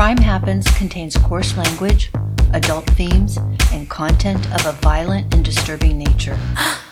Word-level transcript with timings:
Crime 0.00 0.16
Happens 0.16 0.66
contains 0.78 1.14
coarse 1.14 1.54
language, 1.58 2.10
adult 2.54 2.86
themes, 2.92 3.36
and 3.70 3.86
content 3.90 4.50
of 4.54 4.64
a 4.64 4.72
violent 4.80 5.34
and 5.34 5.44
disturbing 5.44 5.98
nature. 5.98 6.38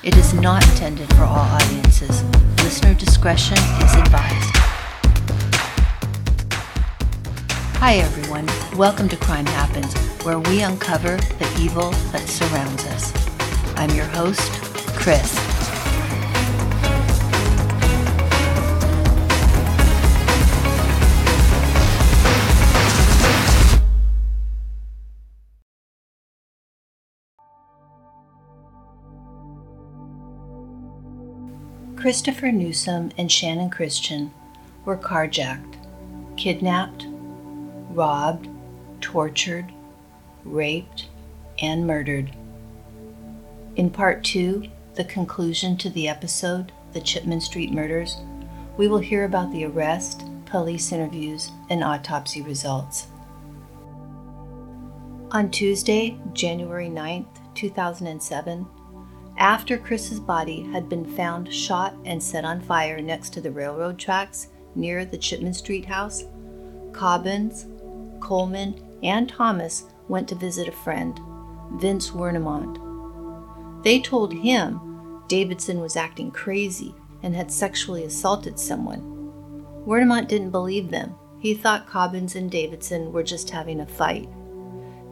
It 0.02 0.14
is 0.18 0.34
not 0.34 0.62
intended 0.68 1.08
for 1.14 1.22
all 1.22 1.38
audiences. 1.38 2.22
Listener 2.62 2.92
discretion 2.92 3.56
is 3.56 3.94
advised. 3.94 4.56
Hi, 7.78 7.94
everyone. 7.94 8.46
Welcome 8.76 9.08
to 9.08 9.16
Crime 9.16 9.46
Happens, 9.46 9.94
where 10.22 10.40
we 10.40 10.60
uncover 10.60 11.16
the 11.16 11.58
evil 11.58 11.92
that 12.12 12.28
surrounds 12.28 12.84
us. 12.88 13.14
I'm 13.74 13.88
your 13.96 14.04
host, 14.04 14.52
Chris. 14.98 15.57
Christopher 32.08 32.50
Newsom 32.50 33.12
and 33.18 33.30
Shannon 33.30 33.68
Christian 33.68 34.32
were 34.86 34.96
carjacked, 34.96 35.74
kidnapped, 36.38 37.06
robbed, 37.90 38.48
tortured, 39.02 39.70
raped, 40.42 41.08
and 41.60 41.86
murdered. 41.86 42.34
In 43.76 43.90
part 43.90 44.24
two, 44.24 44.70
the 44.94 45.04
conclusion 45.04 45.76
to 45.76 45.90
the 45.90 46.08
episode, 46.08 46.72
The 46.94 47.02
Chipman 47.02 47.42
Street 47.42 47.72
Murders, 47.72 48.16
we 48.78 48.88
will 48.88 48.96
hear 48.96 49.24
about 49.24 49.52
the 49.52 49.66
arrest, 49.66 50.24
police 50.46 50.92
interviews, 50.92 51.50
and 51.68 51.84
autopsy 51.84 52.40
results. 52.40 53.08
On 55.32 55.50
Tuesday, 55.50 56.18
January 56.32 56.88
9th, 56.88 57.54
2007, 57.54 58.66
after 59.38 59.78
Chris's 59.78 60.20
body 60.20 60.62
had 60.72 60.88
been 60.88 61.04
found 61.04 61.52
shot 61.52 61.94
and 62.04 62.22
set 62.22 62.44
on 62.44 62.60
fire 62.60 63.00
next 63.00 63.32
to 63.34 63.40
the 63.40 63.52
railroad 63.52 63.98
tracks 63.98 64.48
near 64.74 65.04
the 65.04 65.16
Chipman 65.16 65.54
Street 65.54 65.84
house, 65.84 66.24
Cobbins, 66.92 67.66
Coleman, 68.20 68.74
and 69.02 69.28
Thomas 69.28 69.84
went 70.08 70.28
to 70.28 70.34
visit 70.34 70.68
a 70.68 70.72
friend, 70.72 71.20
Vince 71.74 72.10
Wernemont. 72.10 72.78
They 73.84 74.00
told 74.00 74.32
him 74.32 75.22
Davidson 75.28 75.80
was 75.80 75.96
acting 75.96 76.32
crazy 76.32 76.94
and 77.22 77.34
had 77.34 77.52
sexually 77.52 78.04
assaulted 78.04 78.58
someone. 78.58 79.02
Wernemont 79.86 80.26
didn't 80.26 80.50
believe 80.50 80.90
them. 80.90 81.14
He 81.38 81.54
thought 81.54 81.86
Cobbins 81.86 82.34
and 82.34 82.50
Davidson 82.50 83.12
were 83.12 83.22
just 83.22 83.50
having 83.50 83.80
a 83.80 83.86
fight. 83.86 84.28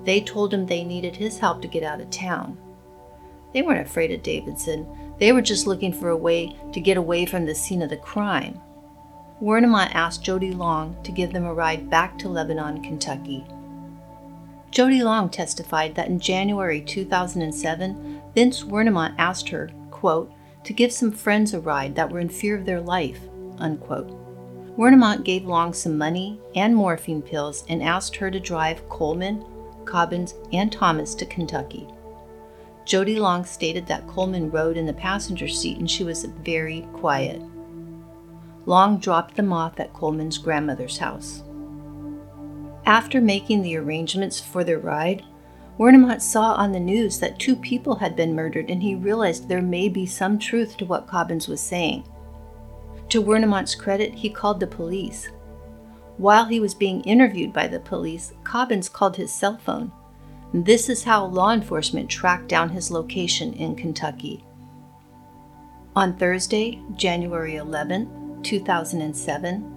They 0.05 0.21
told 0.21 0.53
him 0.53 0.67
they 0.67 0.83
needed 0.83 1.15
his 1.15 1.39
help 1.39 1.63
to 1.63 1.69
get 1.69 1.85
out 1.85 2.01
of 2.01 2.11
town. 2.11 2.59
They 3.53 3.63
weren't 3.63 3.87
afraid 3.87 4.11
of 4.11 4.23
Davidson. 4.23 4.87
They 5.19 5.33
were 5.33 5.43
just 5.43 5.67
looking 5.67 5.93
for 5.93 6.11
a 6.11 6.17
way 6.17 6.57
to 6.73 6.81
get 6.81 6.97
away 6.97 7.27
from 7.27 7.47
the 7.47 7.55
scene 7.55 7.83
of 7.83 7.91
the 7.91 7.97
crime. 7.97 8.61
Wernimont 9.41 9.95
asked 9.95 10.23
Jody 10.23 10.53
Long 10.53 10.97
to 11.03 11.13
give 11.13 11.33
them 11.33 11.45
a 11.45 11.55
ride 11.55 11.91
back 11.91 12.19
to 12.19 12.29
Lebanon, 12.29 12.83
Kentucky. 12.83 13.45
Jody 14.71 15.03
Long 15.03 15.29
testified 15.29 15.95
that 15.95 16.09
in 16.09 16.21
January 16.21 16.81
2007, 16.81 18.23
Vince 18.35 18.63
Wernimont 18.63 19.15
asked 19.19 19.49
her, 19.49 19.71
quote, 19.91 20.33
to 20.65 20.73
give 20.73 20.93
some 20.93 21.13
friends 21.13 21.55
a 21.55 21.61
ride 21.61 21.95
that 21.95 22.11
were 22.11 22.21
in 22.21 22.29
fear 22.29 22.57
of 22.57 22.67
their 22.67 22.81
life, 22.81 23.21
unquote. 23.59 24.11
Wernimont 24.77 25.25
gave 25.25 25.47
Long 25.47 25.73
some 25.73 25.97
money 25.97 26.39
and 26.55 26.75
morphine 26.75 27.23
pills 27.23 27.65
and 27.69 27.83
asked 27.83 28.17
her 28.17 28.31
to 28.31 28.41
drive 28.41 28.87
Coleman, 28.89 29.45
Cobbins, 29.85 30.35
and 30.53 30.71
Thomas 30.71 31.15
to 31.15 31.25
Kentucky. 31.25 31.89
Jody 32.87 33.19
Long 33.19 33.45
stated 33.45 33.89
that 33.89 34.07
Coleman 34.07 34.49
rode 34.49 34.77
in 34.77 34.87
the 34.87 34.93
passenger 34.93 35.49
seat 35.49 35.79
and 35.79 35.91
she 35.91 36.05
was 36.05 36.25
very 36.25 36.83
quiet. 36.93 37.43
Long 38.65 38.99
dropped 38.99 39.35
them 39.35 39.53
off 39.53 39.81
at 39.81 39.93
Coleman's 39.93 40.39
grandmother's 40.39 40.99
house. 40.99 41.43
After 42.87 43.21
making 43.21 43.63
the 43.63 43.77
arrangements 43.77 44.39
for 44.39 44.63
their 44.63 44.79
ride, 44.79 45.25
Wernemont 45.79 46.23
saw 46.23 46.55
on 46.55 46.71
the 46.71 46.79
news 46.79 47.19
that 47.19 47.41
two 47.41 47.57
people 47.57 47.97
had 47.97 48.15
been 48.15 48.37
murdered 48.37 48.71
and 48.71 48.81
he 48.81 48.95
realized 48.95 49.49
there 49.49 49.61
may 49.61 49.89
be 49.89 50.07
some 50.07 50.39
truth 50.39 50.77
to 50.77 50.87
what 50.87 51.09
Cobbins 51.09 51.49
was 51.49 51.61
saying. 51.61 52.05
To 53.09 53.21
Wernemont's 53.21 53.75
credit, 53.75 54.15
he 54.15 54.31
called 54.31 54.61
the 54.61 54.67
police. 54.69 55.29
While 56.19 56.45
he 56.47 56.61
was 56.61 56.75
being 56.75 57.03
interviewed 57.03 57.53
by 57.53 57.67
the 57.67 57.81
police, 57.81 58.33
Cobbins 58.45 58.89
called 58.89 59.17
his 59.17 59.33
cell 59.33 59.59
phone 59.59 59.91
this 60.53 60.89
is 60.89 61.05
how 61.05 61.27
law 61.27 61.53
enforcement 61.53 62.09
tracked 62.09 62.49
down 62.49 62.71
his 62.71 62.91
location 62.91 63.53
in 63.55 63.75
Kentucky. 63.75 64.45
On 65.95 66.17
Thursday, 66.17 66.81
January 66.95 67.57
11, 67.57 68.43
2007, 68.43 69.73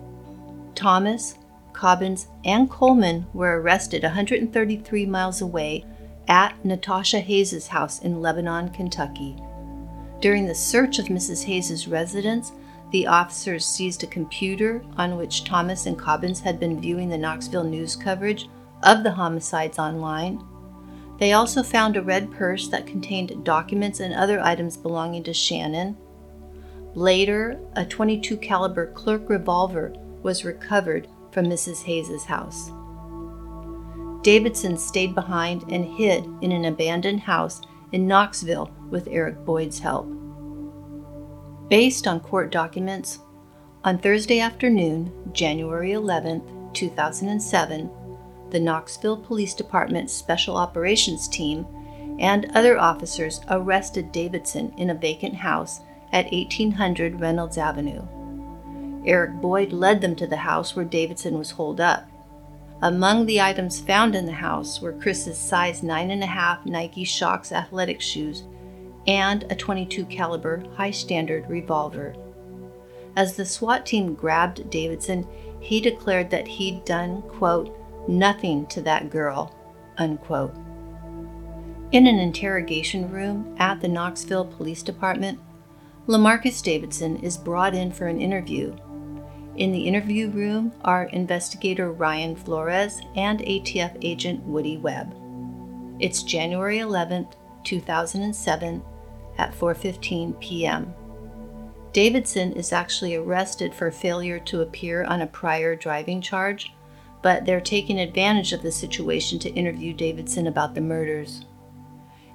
Thomas, 0.76 1.38
Cobbins, 1.74 2.28
and 2.46 2.70
Coleman 2.70 3.26
were 3.34 3.62
arrested 3.62 4.04
133 4.04 5.06
miles 5.06 5.42
away 5.42 5.86
at 6.28 6.64
Natasha 6.64 7.20
Hayes' 7.20 7.68
house 7.68 8.00
in 8.00 8.22
Lebanon, 8.22 8.70
Kentucky. 8.70 9.36
During 10.22 10.46
the 10.46 10.56
search 10.56 11.00
of 11.00 11.06
Mrs. 11.06 11.46
Hayes' 11.46 11.88
residence, 11.88 12.52
the 12.92 13.08
officers 13.08 13.66
seized 13.66 14.04
a 14.04 14.08
computer 14.08 14.84
on 14.98 15.18
which 15.18 15.44
Thomas 15.44 15.86
and 15.86 15.98
Cobbins 15.98 16.42
had 16.42 16.60
been 16.60 16.82
viewing 16.82 17.10
the 17.10 17.18
Knoxville 17.18 17.64
news 17.64 17.96
coverage 17.96 18.50
of 18.84 19.04
the 19.04 19.12
homicides 19.12 19.80
online 19.80 20.44
they 21.20 21.34
also 21.34 21.62
found 21.62 21.98
a 21.98 22.02
red 22.02 22.32
purse 22.32 22.68
that 22.70 22.88
contained 22.88 23.44
documents 23.44 24.00
and 24.00 24.14
other 24.14 24.40
items 24.40 24.78
belonging 24.78 25.24
to 25.24 25.34
Shannon. 25.34 25.98
Later, 26.96 27.60
a 27.76 27.86
22 27.86 28.38
caliber 28.38 28.92
Clerke 28.94 29.30
revolver 29.30 29.94
was 30.24 30.46
recovered 30.46 31.08
from 31.32 31.46
Mrs. 31.46 31.84
Hayes's 31.84 32.24
house. 32.24 32.72
Davidson 34.24 34.78
stayed 34.78 35.14
behind 35.14 35.64
and 35.72 35.86
hid 35.86 36.26
in 36.42 36.52
an 36.52 36.66
abandoned 36.66 37.22
house 37.22 37.62
in 37.92 38.08
Knoxville 38.08 38.72
with 38.90 39.08
Eric 39.10 39.46
Boyd's 39.46 39.80
help. 39.80 40.08
Based 41.70 42.08
on 42.08 42.20
court 42.20 42.52
documents, 42.52 43.20
on 43.84 43.98
Thursday 43.98 44.40
afternoon, 44.40 45.12
January 45.32 45.94
11, 45.94 46.72
2007, 46.74 47.90
the 48.52 48.60
Knoxville 48.60 49.18
Police 49.18 49.54
Department 49.54 50.10
Special 50.10 50.58
Operations 50.58 51.28
Team, 51.28 51.66
and 52.20 52.52
other 52.54 52.78
officers 52.78 53.42
arrested 53.50 54.12
Davidson 54.12 54.74
in 54.78 54.90
a 54.90 54.96
vacant 54.96 55.36
house 55.36 55.82
at 56.12 56.32
1800 56.32 57.20
Reynolds 57.20 57.58
Avenue. 57.58 58.02
Eric 59.06 59.42
Boyd 59.42 59.72
led 59.72 60.02
them 60.02 60.16
to 60.16 60.28
the 60.28 60.38
house 60.38 60.76
where 60.76 60.86
Davidson 60.86 61.38
was 61.38 61.52
holed 61.52 61.80
up. 61.80 62.10
Among 62.82 63.26
the 63.26 63.42
items 63.42 63.80
found 63.80 64.16
in 64.16 64.26
the 64.26 64.32
house 64.32 64.82
were 64.82 64.94
Chris's 64.94 65.38
size 65.38 65.82
9.5 65.82 66.66
Nike 66.66 67.06
Shox 67.06 67.52
athletic 67.52 68.02
shoes 68.02 68.44
and 69.08 69.44
a 69.50 69.56
22 69.56 70.06
caliber 70.06 70.64
high 70.76 70.92
standard 70.92 71.50
revolver. 71.50 72.16
As 73.16 73.36
the 73.36 73.46
SWAT 73.46 73.86
team 73.86 74.14
grabbed 74.14 74.70
Davidson, 74.70 75.28
he 75.60 75.82
declared 75.82 76.30
that 76.30 76.48
he'd 76.48 76.86
done, 76.86 77.22
quote, 77.24 77.76
nothing 78.10 78.66
to 78.68 78.82
that 78.82 79.10
girl, 79.10 79.56
unquote. 79.98 80.54
In 81.92 82.08
an 82.08 82.20
interrogation 82.20 83.10
room 83.10 83.56
at 83.58 83.82
the 83.82 83.88
Knoxville 83.88 84.46
Police 84.46 84.84
Department, 84.84 85.40
Lamarcus 86.08 86.62
Davidson 86.62 87.18
is 87.18 87.38
brought 87.38 87.74
in 87.74 87.92
for 87.92 88.08
an 88.08 88.20
interview. 88.20 88.76
In 89.56 89.72
the 89.72 89.88
interview 89.88 90.30
room 90.30 90.72
are 90.84 91.06
investigator 91.06 91.92
Ryan 91.92 92.36
Flores 92.36 93.02
and 93.16 93.42
ATF 93.42 93.98
agent 94.02 94.44
Woody 94.44 94.78
Webb. 94.78 95.16
It's 96.00 96.24
January 96.24 96.80
11, 96.80 97.28
2007 97.64 98.82
at 99.38 99.54
4:15 99.54 100.40
p.m. 100.40 100.94
Davidson 101.92 102.54
is 102.54 102.72
actually 102.72 103.16
arrested 103.16 103.74
for 103.74 103.92
failure 103.92 104.40
to 104.40 104.62
appear 104.62 105.04
on 105.04 105.22
a 105.22 105.28
prior 105.28 105.76
driving 105.76 106.22
charge 106.22 106.72
but 107.22 107.46
they're 107.46 107.62
taking 107.62 108.00
advantage 108.00 108.54
of 108.54 108.62
the 108.62 108.72
situation 108.72 109.40
to 109.40 109.54
interview 109.54 109.94
Davidson 109.94 110.48
about 110.48 110.76
the 110.76 110.82
murders. 110.82 111.46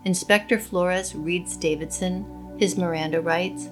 Inspector 0.05 0.59
Flores 0.59 1.15
reads 1.15 1.57
Davidson 1.57 2.57
his 2.59 2.77
Miranda 2.77 3.21
rights. 3.21 3.71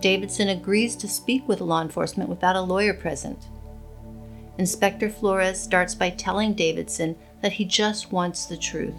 Davidson 0.00 0.48
agrees 0.48 0.96
to 0.96 1.08
speak 1.08 1.46
with 1.48 1.60
law 1.60 1.82
enforcement 1.82 2.28
without 2.28 2.56
a 2.56 2.60
lawyer 2.60 2.94
present. 2.94 3.48
Inspector 4.58 5.08
Flores 5.10 5.60
starts 5.60 5.94
by 5.94 6.10
telling 6.10 6.54
Davidson 6.54 7.16
that 7.42 7.52
he 7.52 7.64
just 7.64 8.12
wants 8.12 8.46
the 8.46 8.56
truth. 8.56 8.94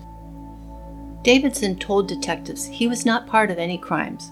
Davidson 1.24 1.78
told 1.78 2.08
detectives 2.08 2.66
he 2.66 2.88
was 2.88 3.06
not 3.06 3.28
part 3.28 3.50
of 3.50 3.58
any 3.58 3.78
crimes. 3.78 4.32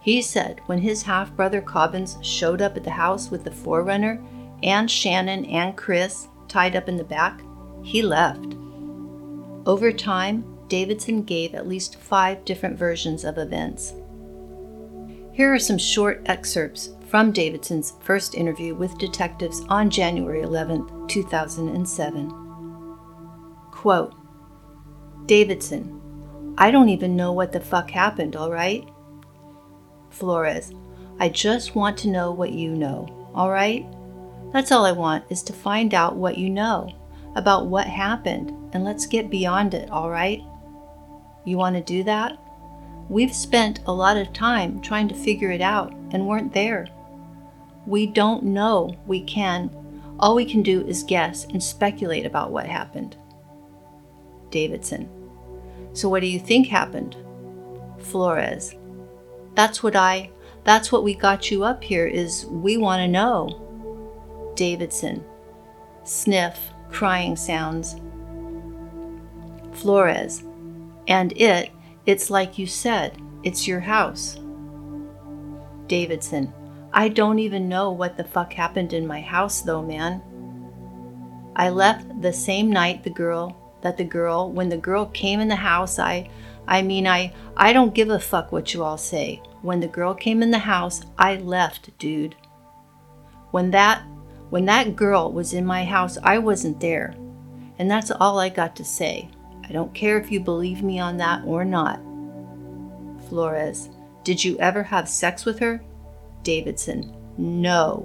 He 0.00 0.22
said 0.22 0.60
when 0.66 0.78
his 0.78 1.02
half 1.02 1.34
brother 1.34 1.60
Cobbins 1.60 2.16
showed 2.22 2.62
up 2.62 2.76
at 2.76 2.84
the 2.84 2.90
house 2.90 3.30
with 3.30 3.44
the 3.44 3.50
4Runner 3.50 4.24
and 4.62 4.90
Shannon 4.90 5.44
and 5.46 5.76
Chris, 5.76 6.28
tied 6.52 6.76
up 6.76 6.88
in 6.88 6.96
the 6.96 7.04
back, 7.04 7.40
he 7.82 8.02
left. 8.02 8.54
Over 9.64 9.90
time, 9.90 10.44
Davidson 10.68 11.22
gave 11.22 11.54
at 11.54 11.66
least 11.66 11.96
five 11.96 12.44
different 12.44 12.78
versions 12.78 13.24
of 13.24 13.38
events. 13.38 13.94
Here 15.32 15.52
are 15.52 15.58
some 15.58 15.78
short 15.78 16.20
excerpts 16.26 16.90
from 17.08 17.32
Davidson's 17.32 17.94
first 18.00 18.34
interview 18.34 18.74
with 18.74 18.98
detectives 18.98 19.62
on 19.70 19.88
January 19.88 20.42
11, 20.42 21.08
2007. 21.08 22.30
Quote 23.70 24.14
Davidson, 25.26 26.54
I 26.58 26.70
don't 26.70 26.90
even 26.90 27.16
know 27.16 27.32
what 27.32 27.52
the 27.52 27.60
fuck 27.60 27.90
happened, 27.90 28.36
all 28.36 28.50
right? 28.50 28.86
Flores, 30.10 30.72
I 31.18 31.30
just 31.30 31.74
want 31.74 31.96
to 31.98 32.08
know 32.08 32.30
what 32.30 32.52
you 32.52 32.74
know, 32.76 33.30
all 33.34 33.50
right? 33.50 33.86
That's 34.52 34.70
all 34.70 34.84
I 34.84 34.92
want 34.92 35.24
is 35.30 35.42
to 35.44 35.52
find 35.52 35.94
out 35.94 36.16
what 36.16 36.38
you 36.38 36.50
know 36.50 36.90
about 37.34 37.66
what 37.66 37.86
happened 37.86 38.50
and 38.72 38.84
let's 38.84 39.06
get 39.06 39.30
beyond 39.30 39.74
it, 39.74 39.90
all 39.90 40.10
right? 40.10 40.42
You 41.44 41.56
want 41.56 41.76
to 41.76 41.82
do 41.82 42.02
that? 42.04 42.38
We've 43.08 43.34
spent 43.34 43.80
a 43.86 43.92
lot 43.92 44.16
of 44.16 44.32
time 44.32 44.80
trying 44.80 45.08
to 45.08 45.14
figure 45.14 45.50
it 45.50 45.60
out 45.60 45.92
and 46.12 46.26
weren't 46.26 46.52
there. 46.52 46.86
We 47.86 48.06
don't 48.06 48.44
know 48.44 48.94
we 49.06 49.22
can. 49.22 49.70
All 50.18 50.34
we 50.34 50.44
can 50.44 50.62
do 50.62 50.86
is 50.86 51.02
guess 51.02 51.44
and 51.46 51.62
speculate 51.62 52.26
about 52.26 52.52
what 52.52 52.66
happened. 52.66 53.16
Davidson. 54.50 55.08
So 55.94 56.08
what 56.08 56.20
do 56.20 56.26
you 56.26 56.38
think 56.38 56.68
happened? 56.68 57.16
Flores. 57.98 58.74
That's 59.54 59.82
what 59.82 59.96
I 59.96 60.30
that's 60.64 60.92
what 60.92 61.02
we 61.02 61.14
got 61.14 61.50
you 61.50 61.64
up 61.64 61.82
here 61.82 62.06
is 62.06 62.46
we 62.46 62.76
want 62.76 63.00
to 63.00 63.08
know. 63.08 63.71
Davidson. 64.62 65.24
Sniff, 66.04 66.70
crying 66.88 67.34
sounds. 67.34 67.96
Flores. 69.72 70.44
And 71.08 71.32
it, 71.32 71.72
it's 72.06 72.30
like 72.30 72.58
you 72.58 72.68
said, 72.68 73.20
it's 73.42 73.66
your 73.66 73.80
house. 73.80 74.38
Davidson. 75.88 76.54
I 76.92 77.08
don't 77.08 77.40
even 77.40 77.68
know 77.68 77.90
what 77.90 78.16
the 78.16 78.22
fuck 78.22 78.52
happened 78.52 78.92
in 78.92 79.04
my 79.04 79.20
house 79.20 79.62
though, 79.62 79.82
man. 79.82 80.22
I 81.56 81.70
left 81.70 82.22
the 82.22 82.32
same 82.32 82.70
night 82.70 83.02
the 83.02 83.10
girl 83.10 83.56
that 83.80 83.96
the 83.96 84.04
girl 84.04 84.52
when 84.52 84.68
the 84.68 84.76
girl 84.76 85.06
came 85.06 85.40
in 85.40 85.48
the 85.48 85.56
house 85.56 85.98
I 85.98 86.30
I 86.68 86.82
mean 86.82 87.08
I 87.08 87.34
I 87.56 87.72
don't 87.72 87.96
give 87.96 88.10
a 88.10 88.20
fuck 88.20 88.52
what 88.52 88.72
you 88.72 88.84
all 88.84 88.96
say. 88.96 89.42
When 89.62 89.80
the 89.80 89.88
girl 89.88 90.14
came 90.14 90.40
in 90.40 90.52
the 90.52 90.60
house, 90.60 91.00
I 91.18 91.34
left, 91.38 91.98
dude. 91.98 92.36
When 93.50 93.72
that 93.72 94.04
when 94.52 94.66
that 94.66 94.94
girl 94.96 95.32
was 95.32 95.54
in 95.54 95.64
my 95.64 95.82
house, 95.82 96.18
I 96.22 96.36
wasn't 96.36 96.78
there. 96.78 97.14
And 97.78 97.90
that's 97.90 98.10
all 98.10 98.38
I 98.38 98.50
got 98.50 98.76
to 98.76 98.84
say. 98.84 99.30
I 99.64 99.72
don't 99.72 99.94
care 99.94 100.18
if 100.18 100.30
you 100.30 100.40
believe 100.40 100.82
me 100.82 100.98
on 100.98 101.16
that 101.16 101.42
or 101.46 101.64
not. 101.64 101.98
Flores, 103.30 103.88
did 104.24 104.44
you 104.44 104.58
ever 104.58 104.82
have 104.82 105.08
sex 105.08 105.46
with 105.46 105.58
her? 105.60 105.82
Davidson, 106.42 107.16
no. 107.38 108.04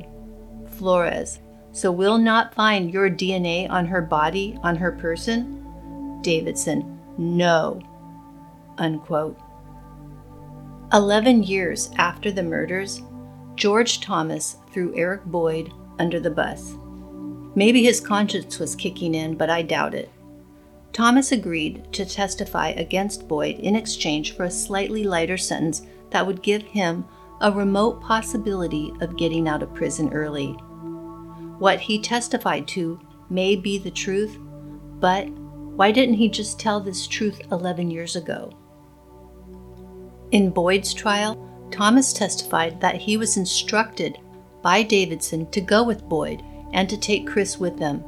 Flores, 0.78 1.42
so 1.74 1.92
we'll 1.92 2.18
not 2.18 2.56
find 2.56 2.94
your 2.94 3.10
DNA 3.10 3.70
on 3.70 3.86
her 3.86 4.02
body, 4.02 4.58
on 4.64 4.78
her 4.78 4.94
person? 4.94 6.22
Davidson, 6.22 6.98
no. 7.18 7.82
Unquote. 8.78 9.38
Eleven 10.94 11.44
years 11.44 11.92
after 11.98 12.32
the 12.32 12.42
murders, 12.42 13.02
George 13.56 14.00
Thomas 14.00 14.56
threw 14.72 14.96
Eric 14.96 15.26
Boyd 15.26 15.74
under 16.00 16.20
the 16.20 16.32
bus. 16.32 16.76
Maybe 17.56 17.84
his 17.84 18.00
conscience 18.00 18.60
was 18.60 18.76
kicking 18.76 19.16
in, 19.16 19.36
but 19.36 19.50
I 19.50 19.62
doubt 19.62 19.94
it. 19.94 20.12
Thomas 20.94 21.32
agreed 21.32 21.92
to 21.94 22.06
testify 22.06 22.70
against 22.70 23.28
Boyd 23.28 23.60
in 23.60 23.76
exchange 23.76 24.36
for 24.36 24.46
a 24.46 24.52
slightly 24.52 25.04
lighter 25.04 25.38
sentence 25.38 25.82
that 26.12 26.26
would 26.26 26.42
give 26.42 26.64
him 26.64 27.06
a 27.42 27.52
remote 27.52 28.02
possibility 28.02 28.92
of 29.02 29.18
getting 29.18 29.48
out 29.48 29.62
of 29.62 29.74
prison 29.74 30.12
early. 30.14 30.54
What 31.60 31.80
he 31.80 32.00
testified 32.00 32.68
to 32.70 33.00
may 33.30 33.56
be 33.56 33.78
the 33.78 33.92
truth, 33.92 34.38
but 35.00 35.30
why 35.30 35.92
didn't 35.92 36.16
he 36.16 36.30
just 36.30 36.60
tell 36.60 36.80
this 36.80 37.06
truth 37.06 37.42
11 37.52 37.92
years 37.92 38.16
ago? 38.16 38.52
In 40.32 40.50
Boyd's 40.50 40.94
trial, 40.94 41.44
Thomas 41.72 42.14
testified 42.14 42.82
that 42.82 42.96
he 42.96 43.18
was 43.18 43.38
instructed 43.38 44.18
by 44.68 44.84
Davidson 44.84 45.50
to 45.52 45.62
go 45.62 45.82
with 45.82 46.10
Boyd 46.10 46.44
and 46.74 46.90
to 46.90 46.98
take 46.98 47.26
Chris 47.26 47.58
with 47.58 47.80
them. 47.80 48.04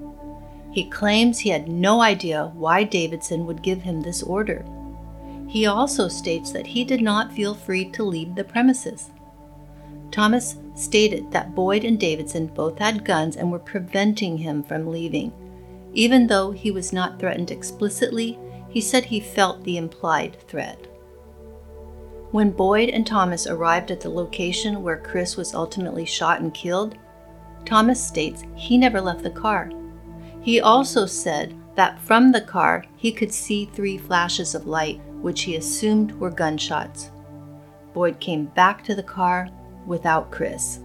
He 0.73 0.89
claims 0.89 1.39
he 1.39 1.51
had 1.51 1.69
no 1.69 2.01
idea 2.01 2.51
why 2.53 2.83
Davidson 2.83 3.45
would 3.45 3.61
give 3.61 3.81
him 3.81 4.01
this 4.01 4.21
order. 4.21 4.65
He 5.47 5.65
also 5.65 6.09
states 6.09 6.51
that 6.51 6.67
he 6.67 6.83
did 6.83 7.01
not 7.01 7.31
feel 7.31 7.55
free 7.55 7.85
to 7.91 8.03
leave 8.03 8.35
the 8.35 8.43
premises. 8.43 9.09
Thomas 10.11 10.57
stated 10.75 11.31
that 11.31 11.55
Boyd 11.55 11.85
and 11.85 11.97
Davidson 11.97 12.47
both 12.47 12.77
had 12.77 13.05
guns 13.05 13.37
and 13.37 13.49
were 13.49 13.59
preventing 13.59 14.37
him 14.37 14.61
from 14.61 14.85
leaving. 14.85 15.31
Even 15.93 16.27
though 16.27 16.51
he 16.51 16.71
was 16.71 16.91
not 16.91 17.21
threatened 17.21 17.51
explicitly, 17.51 18.37
he 18.67 18.81
said 18.81 19.05
he 19.05 19.21
felt 19.21 19.63
the 19.63 19.77
implied 19.77 20.35
threat. 20.49 20.88
When 22.31 22.51
Boyd 22.51 22.89
and 22.89 23.07
Thomas 23.07 23.47
arrived 23.47 23.89
at 23.89 24.01
the 24.01 24.09
location 24.09 24.83
where 24.83 24.97
Chris 24.97 25.35
was 25.35 25.55
ultimately 25.55 26.05
shot 26.05 26.41
and 26.41 26.53
killed, 26.53 26.95
Thomas 27.65 28.03
states 28.05 28.43
he 28.55 28.77
never 28.77 29.01
left 29.01 29.23
the 29.23 29.31
car. 29.31 29.71
He 30.41 30.61
also 30.61 31.07
said 31.07 31.55
that 31.75 31.99
from 31.99 32.31
the 32.31 32.41
car 32.41 32.85
he 32.97 33.11
could 33.11 33.33
see 33.33 33.65
three 33.65 33.97
flashes 33.97 34.53
of 34.53 34.67
light, 34.67 35.01
which 35.21 35.41
he 35.41 35.55
assumed 35.55 36.11
were 36.13 36.29
gunshots. 36.29 37.09
Boyd 37.93 38.19
came 38.19 38.45
back 38.45 38.83
to 38.83 38.93
the 38.93 39.03
car 39.03 39.49
without 39.87 40.29
Chris. 40.29 40.81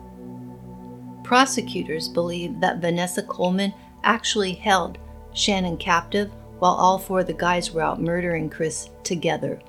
Prosecutors 1.25 2.08
believe 2.08 2.58
that 2.61 2.81
Vanessa 2.81 3.23
Coleman 3.23 3.75
actually 4.02 4.55
held 4.55 4.96
Shannon 5.35 5.76
captive 5.76 6.32
while 6.58 6.73
all 6.73 6.99
four 6.99 7.20
of 7.20 7.26
the 7.26 7.35
guys 7.35 7.70
were 7.70 7.82
out 7.82 8.00
murdering 8.00 8.49
Chris 8.49 8.88
together. 9.02 9.61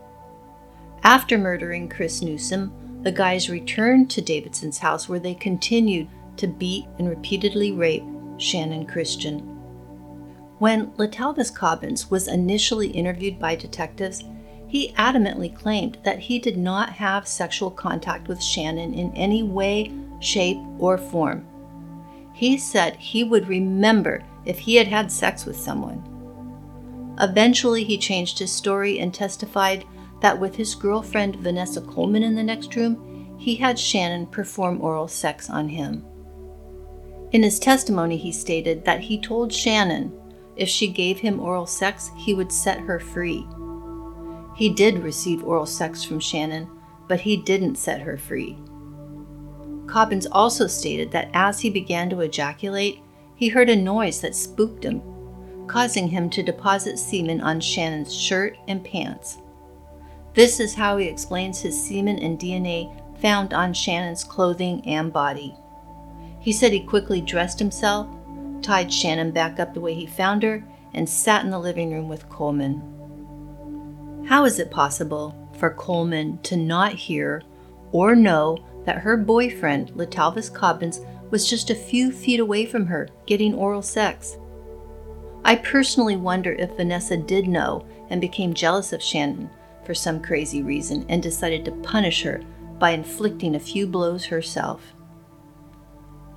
After 1.05 1.37
murdering 1.37 1.87
Chris 1.87 2.23
Newsom, 2.23 2.71
the 3.03 3.11
guys 3.11 3.47
returned 3.47 4.09
to 4.09 4.23
Davidson's 4.23 4.79
house 4.79 5.07
where 5.07 5.19
they 5.19 5.35
continued 5.35 6.07
to 6.37 6.47
beat 6.47 6.87
and 6.97 7.07
repeatedly 7.07 7.71
rape 7.71 8.03
Shannon 8.37 8.87
Christian. 8.87 9.37
When 10.57 10.88
Latalvis 10.93 11.53
Cobbins 11.53 12.09
was 12.09 12.27
initially 12.27 12.88
interviewed 12.88 13.38
by 13.38 13.55
detectives, 13.55 14.24
he 14.67 14.93
adamantly 14.93 15.55
claimed 15.55 16.00
that 16.03 16.17
he 16.17 16.39
did 16.39 16.57
not 16.57 16.89
have 16.93 17.27
sexual 17.27 17.69
contact 17.69 18.27
with 18.27 18.41
Shannon 18.41 18.95
in 18.95 19.15
any 19.15 19.43
way, 19.43 19.93
shape, 20.21 20.57
or 20.79 20.97
form. 20.97 21.45
He 22.33 22.57
said 22.57 22.95
he 22.95 23.24
would 23.24 23.47
remember 23.47 24.24
if 24.43 24.57
he 24.57 24.74
had 24.74 24.88
had 24.88 25.12
sex 25.12 25.45
with 25.45 25.55
someone. 25.55 26.03
Eventually, 27.19 27.83
he 27.83 28.00
changed 28.00 28.39
his 28.39 28.51
story 28.51 28.97
and 28.97 29.13
testified 29.13 29.85
that 30.22 30.39
with 30.39 30.55
his 30.55 30.75
girlfriend 30.75 31.36
Vanessa 31.38 31.81
Coleman 31.81 32.24
in 32.24 32.36
the 32.36 32.43
next 32.43 32.75
room, 32.75 33.36
he 33.38 33.55
had 33.55 33.77
Shannon 33.77 34.27
perform 34.27 34.81
oral 34.81 35.07
sex 35.07 35.50
on 35.50 35.69
him. 35.69 36.05
In 37.31 37.43
his 37.43 37.60
testimony, 37.60 38.17
he 38.17 38.31
stated 38.31 38.86
that 38.86 39.01
he 39.01 39.19
told 39.19 39.51
Shannon 39.51 40.12
if 40.55 40.69
she 40.69 40.88
gave 40.88 41.19
him 41.19 41.39
oral 41.39 41.65
sex, 41.65 42.12
he 42.15 42.34
would 42.34 42.51
set 42.51 42.79
her 42.79 43.00
free. 43.00 43.45
He 44.55 44.69
did 44.69 45.00
receive 45.00 45.43
oral 45.43 45.65
sex 45.65 46.03
from 46.03 46.19
Shannon, 46.19 46.69
but 47.07 47.19
he 47.19 47.36
didn't 47.36 47.75
set 47.75 48.01
her 48.01 48.17
free. 48.17 48.57
Cobbins 49.86 50.27
also 50.27 50.65
stated 50.65 51.12
that 51.12 51.29
as 51.34 51.60
he 51.60 51.69
began 51.69 52.10
to 52.10 52.22
ejaculate, 52.22 53.01
he 53.36 53.50
heard 53.50 53.69
a 53.69 53.75
noise 53.75 54.22
that 54.22 54.36
spooked 54.36 54.84
him, 54.84 55.01
causing 55.67 56.07
him 56.07 56.29
to 56.29 56.41
deposit 56.41 56.98
semen 56.98 57.41
on 57.41 57.60
Shannon's 57.60 58.15
shirt 58.15 58.57
and 58.67 58.84
pants. 58.84 59.39
This 60.36 60.60
is 60.60 60.75
how 60.75 60.98
he 60.98 61.08
explains 61.08 61.62
his 61.62 61.82
semen 61.82 62.20
and 62.20 62.38
DNA 62.38 62.94
found 63.20 63.54
on 63.54 63.74
Shannon's 63.74 64.25
clothing 64.25 64.86
and 64.86 65.12
body. 65.12 65.56
He 66.42 66.51
said 66.51 66.74
he 66.74 66.82
quickly 66.82 67.22
dressed 67.22 67.58
himself, 67.58 68.08
tied 68.62 68.92
Shannon 68.92 69.32
back 69.32 69.62
up 69.62 69.74
the 69.74 69.80
way 69.80 69.94
he 69.94 70.06
found 70.06 70.44
her, 70.44 70.62
and 70.94 71.08
sat 71.08 71.46
in 71.46 71.51
the 71.51 71.60
living 71.60 71.94
room 71.94 72.10
with 72.10 72.30
Coleman. 72.30 74.25
How 74.27 74.44
is 74.44 74.60
it 74.60 74.72
possible 74.72 75.50
for 75.58 75.70
Coleman 75.70 76.39
to 76.44 76.58
not 76.58 76.92
hear 76.94 77.42
or 77.94 78.13
know 78.13 78.58
that 78.84 79.00
her 79.00 79.15
boyfriend, 79.15 79.92
Latalvis 79.96 80.54
Cobbins, 80.54 81.00
was 81.32 81.50
just 81.50 81.70
a 81.70 81.75
few 81.75 82.12
feet 82.12 82.42
away 82.42 82.65
from 82.65 82.86
her 82.88 83.08
getting 83.25 83.54
oral 83.54 83.82
sex. 83.82 84.38
I 85.46 85.56
personally 85.56 86.18
wonder 86.18 86.54
if 86.54 86.75
Vanessa 86.75 87.15
did 87.15 87.48
know 87.48 87.86
and 88.10 88.20
became 88.20 88.54
jealous 88.54 88.92
of 88.92 89.01
Shannon 89.01 89.50
for 89.86 89.94
some 89.94 90.22
crazy 90.22 90.63
reason 90.63 91.06
and 91.10 91.22
decided 91.22 91.63
to 91.65 91.72
punish 91.72 92.24
her 92.24 92.42
by 92.80 92.92
inflicting 92.92 93.56
a 93.56 93.60
few 93.60 93.88
blows 93.88 94.25
herself. 94.25 94.94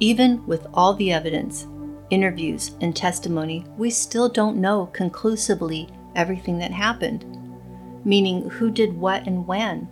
Even 0.00 0.46
with 0.46 0.66
all 0.72 0.94
the 0.94 1.12
evidence, 1.12 1.66
interviews, 2.10 2.72
and 2.80 2.94
testimony, 2.94 3.64
we 3.76 3.90
still 3.90 4.28
don't 4.28 4.56
know 4.56 4.86
conclusively 4.92 5.88
everything 6.14 6.58
that 6.58 6.70
happened, 6.70 7.24
meaning 8.04 8.48
who 8.50 8.70
did 8.70 8.92
what 8.92 9.26
and 9.26 9.46
when. 9.46 9.88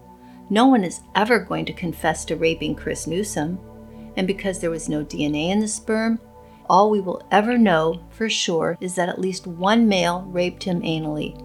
No 0.49 0.67
one 0.67 0.85
is 0.85 1.01
ever 1.15 1.41
going 1.41 1.65
to 1.65 1.73
confess 1.73 2.25
to 2.27 2.37
raping 2.37 2.77
Chris 2.77 3.07
Newsom, 3.07 3.59
and 4.17 4.27
because 4.27 4.61
there 4.61 4.71
was 4.71 4.89
no 4.89 5.05
DNA 5.05 5.51
in 5.51 5.61
the 5.61 5.69
sperm, 5.69 6.21
all 6.69 6.91
we 6.91 7.01
will 7.01 7.27
ever 7.31 7.59
know 7.59 8.01
for 8.11 8.29
sure 8.29 8.77
is 8.81 8.95
that 8.95 9.09
at 9.09 9.21
least 9.21 9.47
one 9.47 9.89
male 9.89 10.23
raped 10.23 10.65
him 10.65 10.83
anally. 10.83 11.43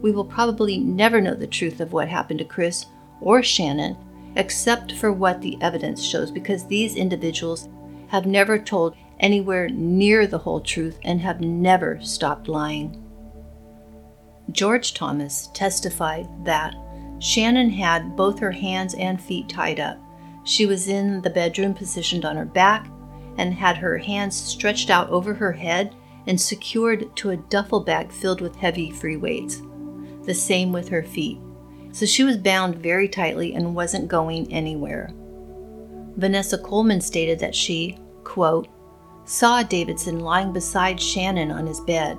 We 0.00 0.12
will 0.12 0.24
probably 0.24 0.78
never 0.78 1.20
know 1.20 1.34
the 1.34 1.46
truth 1.46 1.80
of 1.80 1.92
what 1.92 2.08
happened 2.08 2.38
to 2.38 2.44
Chris 2.44 2.86
or 3.20 3.42
Shannon, 3.42 3.96
except 4.36 4.92
for 4.92 5.12
what 5.12 5.40
the 5.40 5.58
evidence 5.60 6.02
shows, 6.02 6.30
because 6.30 6.66
these 6.66 6.94
individuals 6.96 7.68
have 8.08 8.26
never 8.26 8.58
told 8.58 8.94
anywhere 9.20 9.68
near 9.68 10.26
the 10.26 10.38
whole 10.38 10.60
truth 10.60 10.98
and 11.02 11.20
have 11.20 11.40
never 11.40 12.00
stopped 12.00 12.48
lying. 12.48 13.04
George 14.52 14.94
Thomas 14.94 15.48
testified 15.52 16.28
that 16.44 16.74
Shannon 17.18 17.70
had 17.70 18.16
both 18.16 18.38
her 18.38 18.52
hands 18.52 18.94
and 18.94 19.20
feet 19.20 19.48
tied 19.48 19.80
up. 19.80 19.98
She 20.44 20.64
was 20.64 20.88
in 20.88 21.20
the 21.20 21.30
bedroom 21.30 21.74
positioned 21.74 22.24
on 22.24 22.36
her 22.36 22.44
back 22.44 22.88
and 23.36 23.52
had 23.52 23.76
her 23.76 23.98
hands 23.98 24.36
stretched 24.36 24.88
out 24.88 25.10
over 25.10 25.34
her 25.34 25.52
head 25.52 25.94
and 26.26 26.40
secured 26.40 27.14
to 27.16 27.30
a 27.30 27.36
duffel 27.36 27.80
bag 27.80 28.12
filled 28.12 28.40
with 28.40 28.56
heavy 28.56 28.90
free 28.90 29.16
weights. 29.16 29.62
The 30.28 30.34
same 30.34 30.72
with 30.72 30.90
her 30.90 31.02
feet. 31.02 31.40
So 31.92 32.04
she 32.04 32.22
was 32.22 32.36
bound 32.36 32.76
very 32.76 33.08
tightly 33.08 33.54
and 33.54 33.74
wasn't 33.74 34.08
going 34.08 34.52
anywhere. 34.52 35.10
Vanessa 36.16 36.58
Coleman 36.58 37.00
stated 37.00 37.38
that 37.38 37.54
she, 37.54 37.96
quote, 38.24 38.68
saw 39.24 39.62
Davidson 39.62 40.20
lying 40.20 40.52
beside 40.52 41.00
Shannon 41.00 41.50
on 41.50 41.66
his 41.66 41.80
bed. 41.80 42.18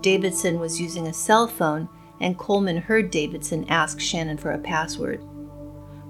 Davidson 0.00 0.58
was 0.58 0.80
using 0.80 1.06
a 1.06 1.12
cell 1.12 1.46
phone, 1.46 1.88
and 2.20 2.36
Coleman 2.36 2.78
heard 2.78 3.12
Davidson 3.12 3.64
ask 3.68 4.00
Shannon 4.00 4.36
for 4.36 4.50
a 4.50 4.58
password. 4.58 5.22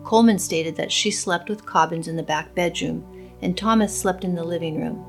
Coleman 0.05 0.39
stated 0.39 0.77
that 0.77 0.91
she 0.91 1.11
slept 1.11 1.51
with 1.51 1.67
Cobbins 1.67 2.09
in 2.09 2.17
the 2.17 2.23
back 2.23 2.55
bedroom 2.55 3.05
and 3.43 3.55
Thomas 3.55 3.95
slept 3.95 4.25
in 4.25 4.35
the 4.35 4.45
living 4.45 4.81
room. 4.81 5.05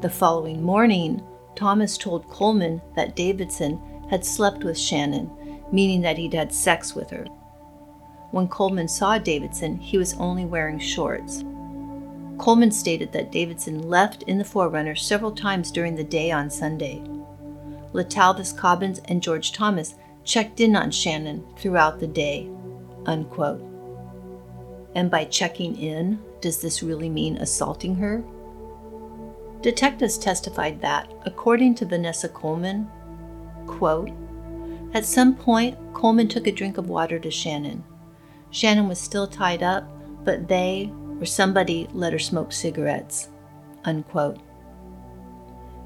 The 0.00 0.10
following 0.10 0.60
morning, 0.60 1.22
Thomas 1.54 1.96
told 1.96 2.28
Coleman 2.28 2.82
that 2.96 3.14
Davidson 3.14 3.80
had 4.10 4.24
slept 4.24 4.64
with 4.64 4.78
Shannon, 4.78 5.30
meaning 5.72 6.00
that 6.02 6.18
he'd 6.18 6.34
had 6.34 6.52
sex 6.52 6.94
with 6.94 7.10
her. 7.10 7.24
When 8.30 8.48
Coleman 8.48 8.88
saw 8.88 9.18
Davidson, 9.18 9.78
he 9.78 9.98
was 9.98 10.14
only 10.14 10.44
wearing 10.44 10.78
shorts. 10.78 11.44
Coleman 12.38 12.70
stated 12.70 13.12
that 13.12 13.32
Davidson 13.32 13.88
left 13.88 14.22
in 14.24 14.38
the 14.38 14.44
4Runner 14.44 14.98
several 14.98 15.32
times 15.32 15.70
during 15.70 15.94
the 15.94 16.04
day 16.04 16.30
on 16.30 16.50
Sunday. 16.50 17.02
Latalvis 17.92 18.56
Cobbins 18.56 19.00
and 19.06 19.22
George 19.22 19.52
Thomas 19.52 19.94
checked 20.24 20.60
in 20.60 20.76
on 20.76 20.90
Shannon 20.90 21.46
throughout 21.56 21.98
the 21.98 22.06
day. 22.06 22.50
Unquote. 23.06 23.62
And 24.94 25.10
by 25.10 25.24
checking 25.24 25.78
in, 25.78 26.20
does 26.40 26.60
this 26.60 26.82
really 26.82 27.08
mean 27.08 27.36
assaulting 27.38 27.94
her? 27.96 28.22
Detectives 29.62 30.18
testified 30.18 30.80
that, 30.82 31.12
according 31.24 31.74
to 31.76 31.86
Vanessa 31.86 32.28
Coleman, 32.28 32.90
quote, 33.66 34.10
at 34.96 35.04
some 35.04 35.34
point, 35.34 35.76
Coleman 35.92 36.28
took 36.28 36.46
a 36.46 36.52
drink 36.52 36.78
of 36.78 36.88
water 36.88 37.18
to 37.18 37.30
Shannon. 37.30 37.84
Shannon 38.50 38.88
was 38.88 38.98
still 38.98 39.26
tied 39.26 39.62
up, 39.62 39.86
but 40.24 40.48
they 40.48 40.90
or 41.20 41.26
somebody 41.26 41.88
let 41.92 42.12
her 42.12 42.18
smoke 42.18 42.52
cigarettes. 42.52 43.28
Unquote. 43.84 44.38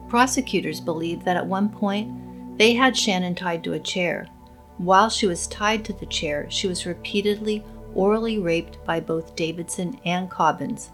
Prosecutors 0.08 0.80
believe 0.80 1.24
that 1.24 1.36
at 1.36 1.46
one 1.46 1.68
point 1.68 2.58
they 2.58 2.74
had 2.74 2.96
Shannon 2.96 3.34
tied 3.34 3.64
to 3.64 3.72
a 3.72 3.80
chair. 3.80 4.26
While 4.78 5.08
she 5.08 5.26
was 5.26 5.46
tied 5.46 5.84
to 5.86 5.92
the 5.92 6.06
chair, 6.06 6.46
she 6.48 6.68
was 6.68 6.86
repeatedly 6.86 7.64
orally 7.94 8.38
raped 8.38 8.84
by 8.84 9.00
both 9.00 9.34
Davidson 9.34 9.98
and 10.04 10.30
Cobbins. 10.30 10.90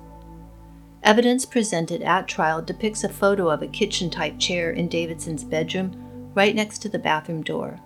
Evidence 1.03 1.45
presented 1.45 2.03
at 2.03 2.27
trial 2.27 2.63
depicts 2.63 3.05
a 3.05 3.09
photo 3.09 3.51
of 3.51 3.63
a 3.63 3.69
kitchen 3.69 4.11
type 4.11 4.39
chair 4.39 4.71
in 4.71 4.89
Davidson's 4.89 5.45
bedroom 5.45 6.06
right 6.37 6.55
next 6.55 6.79
to 6.83 6.89
the 6.89 6.99
bathroom 6.99 7.43
door. 7.43 7.81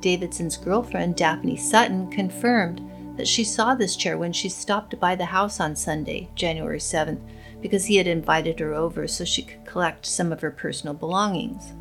Davidson's 0.00 0.56
girlfriend, 0.56 1.16
Daphne 1.16 1.56
Sutton, 1.56 2.10
confirmed 2.10 2.88
that 3.16 3.26
she 3.26 3.42
saw 3.42 3.74
this 3.74 3.96
chair 3.96 4.16
when 4.16 4.32
she 4.32 4.48
stopped 4.48 4.98
by 5.00 5.16
the 5.16 5.24
house 5.24 5.58
on 5.58 5.74
Sunday, 5.74 6.28
January 6.34 6.78
7th, 6.78 7.20
because 7.60 7.86
he 7.86 7.96
had 7.96 8.06
invited 8.06 8.60
her 8.60 8.74
over 8.74 9.08
so 9.08 9.24
she 9.24 9.42
could 9.42 9.64
collect 9.66 10.06
some 10.06 10.32
of 10.32 10.40
her 10.40 10.50
personal 10.50 10.94
belongings. 10.94 11.74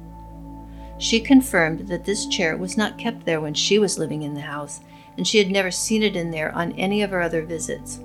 She 0.98 1.22
confirmed 1.22 1.88
that 1.88 2.04
this 2.04 2.26
chair 2.26 2.58
was 2.58 2.76
not 2.76 2.98
kept 2.98 3.26
there 3.26 3.40
when 3.40 3.54
she 3.54 3.80
was 3.80 4.00
living 4.00 4.24
in 4.24 4.34
the 4.34 4.42
house 4.42 4.82
and 5.18 5.28
she 5.28 5.38
had 5.38 5.50
never 5.50 5.72
seen 5.72 6.04
it 6.04 6.16
in 6.16 6.32
there 6.32 6.54
on 6.54 6.74
any 6.74 7.02
of 7.02 7.12
her 7.12 7.22
other 7.22 7.46
visits. 7.46 8.00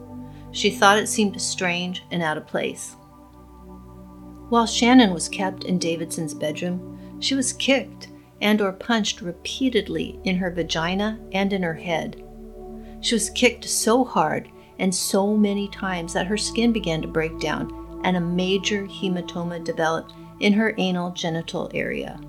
She 0.53 0.71
thought 0.71 0.99
it 0.99 1.09
seemed 1.09 1.41
strange 1.41 2.05
and 2.11 2.23
out 2.23 2.37
of 2.37 2.47
place. 2.47 2.97
While 4.49 4.67
Shannon 4.67 5.13
was 5.13 5.29
kept 5.29 5.65
in 5.65 5.79
Davidson's 5.79 6.35
bedroom, 6.35 6.95
she 7.25 7.35
was 7.35 7.55
kicked 7.55 8.09
and 8.43 8.61
or 8.61 8.73
punched 8.73 9.23
repeatedly 9.23 10.21
in 10.25 10.37
her 10.37 10.51
vagina 10.51 11.19
and 11.33 11.55
in 11.55 11.63
her 11.63 11.75
head. 11.75 12.23
She 13.01 13.15
was 13.15 13.31
kicked 13.31 13.65
so 13.65 14.05
hard 14.05 14.51
and 14.79 14.95
so 14.95 15.35
many 15.35 15.69
times 15.69 16.13
that 16.13 16.27
her 16.27 16.37
skin 16.37 16.73
began 16.73 17.01
to 17.01 17.09
break 17.09 17.41
down 17.41 18.01
and 18.05 18.17
a 18.17 18.21
major 18.21 18.87
hematoma 18.87 19.65
developed 19.65 20.13
in 20.41 20.53
her 20.53 20.75
anal 20.77 21.13
genital 21.13 21.71
area. 21.73 22.21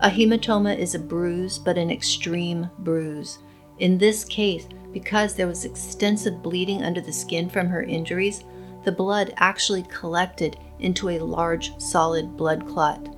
A 0.00 0.08
hematoma 0.08 0.78
is 0.78 0.94
a 0.94 1.00
bruise, 1.00 1.58
but 1.58 1.76
an 1.76 1.90
extreme 1.90 2.70
bruise. 2.78 3.40
In 3.80 3.98
this 3.98 4.24
case, 4.24 4.68
because 4.92 5.34
there 5.34 5.48
was 5.48 5.64
extensive 5.64 6.40
bleeding 6.40 6.84
under 6.84 7.00
the 7.00 7.12
skin 7.12 7.48
from 7.48 7.66
her 7.66 7.82
injuries, 7.82 8.44
the 8.84 8.92
blood 8.92 9.34
actually 9.38 9.82
collected 9.84 10.56
into 10.78 11.08
a 11.08 11.18
large 11.18 11.76
solid 11.80 12.36
blood 12.36 12.64
clot. 12.68 13.17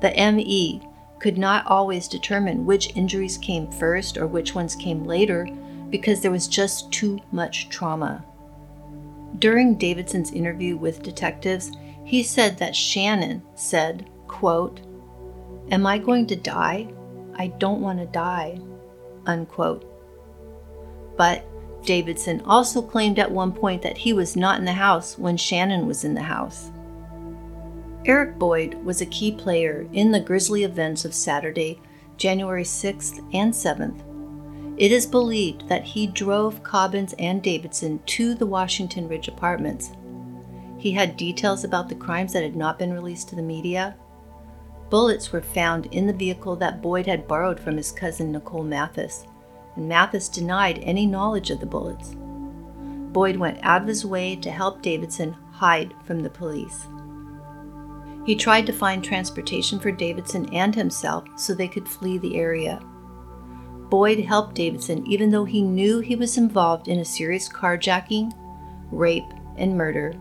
The 0.00 0.12
ME 0.32 0.82
could 1.18 1.38
not 1.38 1.66
always 1.66 2.08
determine 2.08 2.64
which 2.64 2.94
injuries 2.96 3.38
came 3.38 3.70
first 3.70 4.16
or 4.16 4.26
which 4.26 4.54
ones 4.54 4.76
came 4.76 5.04
later 5.04 5.48
because 5.90 6.20
there 6.20 6.30
was 6.30 6.46
just 6.46 6.92
too 6.92 7.18
much 7.32 7.68
trauma. 7.68 8.24
During 9.38 9.76
Davidson's 9.76 10.32
interview 10.32 10.76
with 10.76 11.02
detectives, 11.02 11.72
he 12.04 12.22
said 12.22 12.58
that 12.58 12.76
Shannon 12.76 13.42
said, 13.54 14.08
quote, 14.26 14.80
Am 15.70 15.86
I 15.86 15.98
going 15.98 16.26
to 16.28 16.36
die? 16.36 16.88
I 17.36 17.48
don't 17.48 17.80
want 17.80 17.98
to 17.98 18.06
die 18.06 18.58
unquote. 19.28 19.84
But 21.16 21.44
Davidson 21.84 22.40
also 22.44 22.82
claimed 22.82 23.18
at 23.20 23.30
one 23.30 23.52
point 23.52 23.82
that 23.82 23.98
he 23.98 24.12
was 24.12 24.34
not 24.34 24.58
in 24.58 24.64
the 24.64 24.72
house 24.72 25.16
when 25.16 25.36
Shannon 25.36 25.86
was 25.86 26.04
in 26.04 26.14
the 26.14 26.22
house. 26.22 26.72
Eric 28.04 28.38
Boyd 28.38 28.74
was 28.84 29.00
a 29.00 29.06
key 29.06 29.32
player 29.32 29.86
in 29.92 30.12
the 30.12 30.20
grisly 30.20 30.64
events 30.64 31.04
of 31.04 31.14
Saturday, 31.14 31.80
January 32.16 32.64
6th 32.64 33.18
and 33.34 33.52
7th. 33.52 34.02
It 34.78 34.92
is 34.92 35.06
believed 35.06 35.68
that 35.68 35.84
he 35.84 36.06
drove 36.06 36.62
Cobbins 36.62 37.14
and 37.18 37.42
Davidson 37.42 38.00
to 38.06 38.34
the 38.34 38.46
Washington 38.46 39.08
Ridge 39.08 39.28
apartments. 39.28 39.92
He 40.78 40.92
had 40.92 41.16
details 41.16 41.64
about 41.64 41.88
the 41.88 41.94
crimes 41.96 42.32
that 42.32 42.44
had 42.44 42.56
not 42.56 42.78
been 42.78 42.92
released 42.92 43.28
to 43.30 43.36
the 43.36 43.42
media, 43.42 43.96
Bullets 44.90 45.32
were 45.32 45.42
found 45.42 45.86
in 45.86 46.06
the 46.06 46.14
vehicle 46.14 46.56
that 46.56 46.80
Boyd 46.80 47.06
had 47.06 47.28
borrowed 47.28 47.60
from 47.60 47.76
his 47.76 47.92
cousin 47.92 48.32
Nicole 48.32 48.64
Mathis, 48.64 49.26
and 49.76 49.86
Mathis 49.86 50.28
denied 50.28 50.78
any 50.82 51.04
knowledge 51.04 51.50
of 51.50 51.60
the 51.60 51.66
bullets. 51.66 52.14
Boyd 53.12 53.36
went 53.36 53.58
out 53.62 53.82
of 53.82 53.88
his 53.88 54.06
way 54.06 54.34
to 54.36 54.50
help 54.50 54.80
Davidson 54.80 55.32
hide 55.52 55.92
from 56.04 56.20
the 56.20 56.30
police. 56.30 56.86
He 58.28 58.36
tried 58.36 58.66
to 58.66 58.74
find 58.74 59.02
transportation 59.02 59.80
for 59.80 59.90
Davidson 59.90 60.52
and 60.52 60.74
himself 60.74 61.24
so 61.38 61.54
they 61.54 61.66
could 61.66 61.88
flee 61.88 62.18
the 62.18 62.36
area. 62.36 62.78
Boyd 63.88 64.18
helped 64.20 64.54
Davidson 64.54 65.06
even 65.06 65.30
though 65.30 65.46
he 65.46 65.62
knew 65.62 66.00
he 66.00 66.14
was 66.14 66.36
involved 66.36 66.88
in 66.88 66.98
a 66.98 67.06
serious 67.06 67.48
carjacking, 67.48 68.34
rape, 68.90 69.32
and 69.56 69.74
murder 69.74 70.12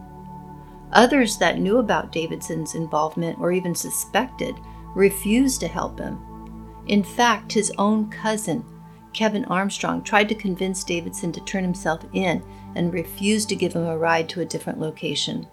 Others 0.93 1.35
that 1.39 1.59
knew 1.59 1.79
about 1.79 2.13
Davidson's 2.13 2.75
involvement 2.75 3.37
or 3.39 3.51
even 3.51 3.75
suspected 3.75 4.55
refused 4.95 5.59
to 5.59 5.67
help 5.67 5.99
him. 5.99 6.17
In 6.87 7.03
fact, 7.03 7.51
his 7.51 7.73
own 7.77 8.09
cousin, 8.09 8.63
Kevin 9.11 9.43
Armstrong, 9.45 10.01
tried 10.01 10.29
to 10.29 10.35
convince 10.35 10.85
Davidson 10.85 11.33
to 11.33 11.41
turn 11.41 11.65
himself 11.65 12.05
in 12.13 12.41
and 12.73 12.93
refused 12.93 13.49
to 13.49 13.55
give 13.57 13.73
him 13.73 13.85
a 13.85 13.97
ride 13.97 14.29
to 14.29 14.39
a 14.39 14.45
different 14.45 14.79
location. 14.79 15.45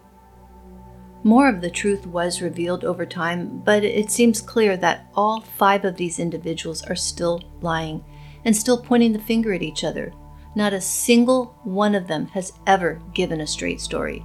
More 1.26 1.48
of 1.48 1.62
the 1.62 1.70
truth 1.70 2.06
was 2.06 2.42
revealed 2.42 2.84
over 2.84 3.06
time, 3.06 3.62
but 3.64 3.82
it 3.82 4.10
seems 4.10 4.42
clear 4.42 4.76
that 4.76 5.06
all 5.14 5.40
five 5.40 5.86
of 5.86 5.96
these 5.96 6.18
individuals 6.18 6.84
are 6.84 6.94
still 6.94 7.42
lying 7.62 8.04
and 8.44 8.54
still 8.54 8.76
pointing 8.76 9.14
the 9.14 9.18
finger 9.18 9.54
at 9.54 9.62
each 9.62 9.84
other. 9.84 10.12
Not 10.54 10.74
a 10.74 10.82
single 10.82 11.58
one 11.64 11.94
of 11.94 12.08
them 12.08 12.26
has 12.28 12.52
ever 12.66 13.00
given 13.14 13.40
a 13.40 13.46
straight 13.46 13.80
story. 13.80 14.22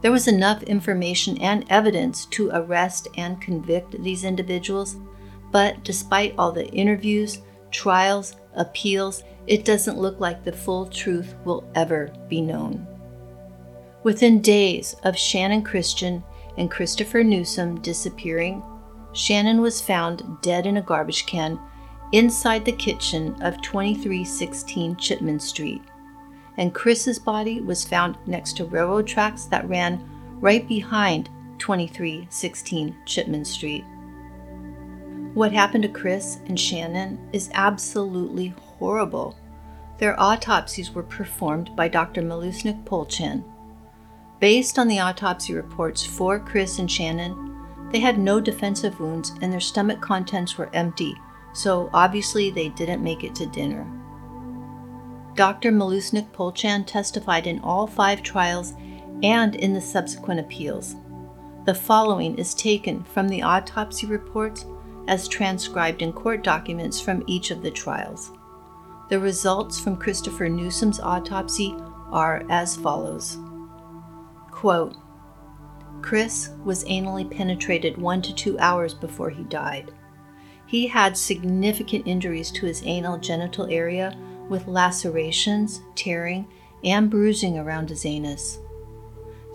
There 0.00 0.10
was 0.10 0.26
enough 0.26 0.62
information 0.62 1.36
and 1.36 1.66
evidence 1.68 2.24
to 2.26 2.48
arrest 2.50 3.08
and 3.18 3.38
convict 3.38 4.02
these 4.02 4.24
individuals, 4.24 4.96
but 5.52 5.84
despite 5.84 6.34
all 6.38 6.50
the 6.50 6.68
interviews, 6.68 7.42
trials, 7.70 8.36
appeals, 8.54 9.22
it 9.46 9.66
doesn't 9.66 9.98
look 9.98 10.18
like 10.18 10.44
the 10.44 10.52
full 10.52 10.86
truth 10.86 11.34
will 11.44 11.70
ever 11.74 12.10
be 12.30 12.40
known. 12.40 12.86
Within 14.02 14.40
days 14.40 14.96
of 15.04 15.16
Shannon 15.16 15.62
Christian 15.62 16.24
and 16.56 16.70
Christopher 16.70 17.22
Newsom 17.22 17.80
disappearing, 17.82 18.62
Shannon 19.12 19.60
was 19.60 19.82
found 19.82 20.40
dead 20.40 20.64
in 20.64 20.78
a 20.78 20.82
garbage 20.82 21.26
can 21.26 21.60
inside 22.12 22.64
the 22.64 22.72
kitchen 22.72 23.34
of 23.42 23.60
2316 23.60 24.96
Chipman 24.96 25.38
Street, 25.38 25.82
and 26.56 26.74
Chris's 26.74 27.18
body 27.18 27.60
was 27.60 27.84
found 27.84 28.16
next 28.26 28.56
to 28.56 28.64
railroad 28.64 29.06
tracks 29.06 29.44
that 29.44 29.68
ran 29.68 30.02
right 30.40 30.66
behind 30.66 31.28
2316 31.58 32.96
Chipman 33.04 33.44
Street. 33.44 33.84
What 35.34 35.52
happened 35.52 35.82
to 35.82 35.90
Chris 35.90 36.38
and 36.46 36.58
Shannon 36.58 37.28
is 37.34 37.50
absolutely 37.52 38.54
horrible. 38.58 39.36
Their 39.98 40.18
autopsies 40.18 40.92
were 40.92 41.02
performed 41.02 41.76
by 41.76 41.88
Dr. 41.88 42.22
Mileusnic-Polchan. 42.22 43.44
Based 44.40 44.78
on 44.78 44.88
the 44.88 45.00
autopsy 45.00 45.52
reports 45.52 46.02
for 46.02 46.40
Chris 46.40 46.78
and 46.78 46.90
Shannon, 46.90 47.62
they 47.92 48.00
had 48.00 48.18
no 48.18 48.40
defensive 48.40 48.98
wounds 48.98 49.34
and 49.42 49.52
their 49.52 49.60
stomach 49.60 50.00
contents 50.00 50.56
were 50.56 50.70
empty, 50.72 51.14
so 51.52 51.90
obviously 51.92 52.50
they 52.50 52.70
didn't 52.70 53.04
make 53.04 53.22
it 53.22 53.34
to 53.34 53.44
dinner. 53.44 53.86
Dr. 55.34 55.70
Mileusnic-Polchan 55.70 56.86
testified 56.86 57.46
in 57.46 57.60
all 57.60 57.86
five 57.86 58.22
trials 58.22 58.72
and 59.22 59.56
in 59.56 59.74
the 59.74 59.80
subsequent 59.80 60.40
appeals. 60.40 60.96
The 61.66 61.74
following 61.74 62.38
is 62.38 62.54
taken 62.54 63.04
from 63.04 63.28
the 63.28 63.42
autopsy 63.42 64.06
reports 64.06 64.64
as 65.06 65.28
transcribed 65.28 66.00
in 66.00 66.14
court 66.14 66.42
documents 66.42 66.98
from 66.98 67.24
each 67.26 67.50
of 67.50 67.62
the 67.62 67.70
trials. 67.70 68.32
The 69.10 69.20
results 69.20 69.78
from 69.78 69.98
Christopher 69.98 70.48
Newsom's 70.48 70.98
autopsy 70.98 71.76
are 72.10 72.42
as 72.48 72.76
follows 72.76 73.36
Quote, 74.60 74.94
Chris 76.02 76.50
was 76.66 76.84
anally 76.84 77.24
penetrated 77.30 77.96
one 77.96 78.20
to 78.20 78.34
two 78.34 78.58
hours 78.58 78.92
before 78.92 79.30
he 79.30 79.42
died. 79.44 79.90
He 80.66 80.86
had 80.86 81.16
significant 81.16 82.06
injuries 82.06 82.50
to 82.50 82.66
his 82.66 82.82
anal 82.84 83.16
genital 83.16 83.64
area 83.70 84.14
with 84.50 84.68
lacerations, 84.68 85.80
tearing, 85.94 86.46
and 86.84 87.08
bruising 87.08 87.56
around 87.56 87.88
his 87.88 88.04
anus. 88.04 88.58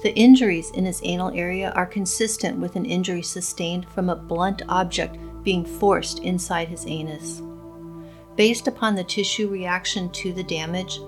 The 0.01 0.15
injuries 0.15 0.71
in 0.71 0.85
his 0.85 1.01
anal 1.03 1.29
area 1.35 1.69
are 1.75 1.85
consistent 1.85 2.57
with 2.57 2.75
an 2.75 2.85
injury 2.85 3.21
sustained 3.21 3.87
from 3.87 4.09
a 4.09 4.15
blunt 4.15 4.63
object 4.67 5.19
being 5.43 5.65
forced 5.65 6.17
inside 6.17 6.69
his 6.69 6.83
anus. 6.87 7.43
Based 8.35 8.67
upon 8.67 8.95
the 8.95 9.03
tissue 9.03 9.49
reaction 9.49 10.09
to 10.13 10.33
the 10.33 10.43
damage, 10.43 10.99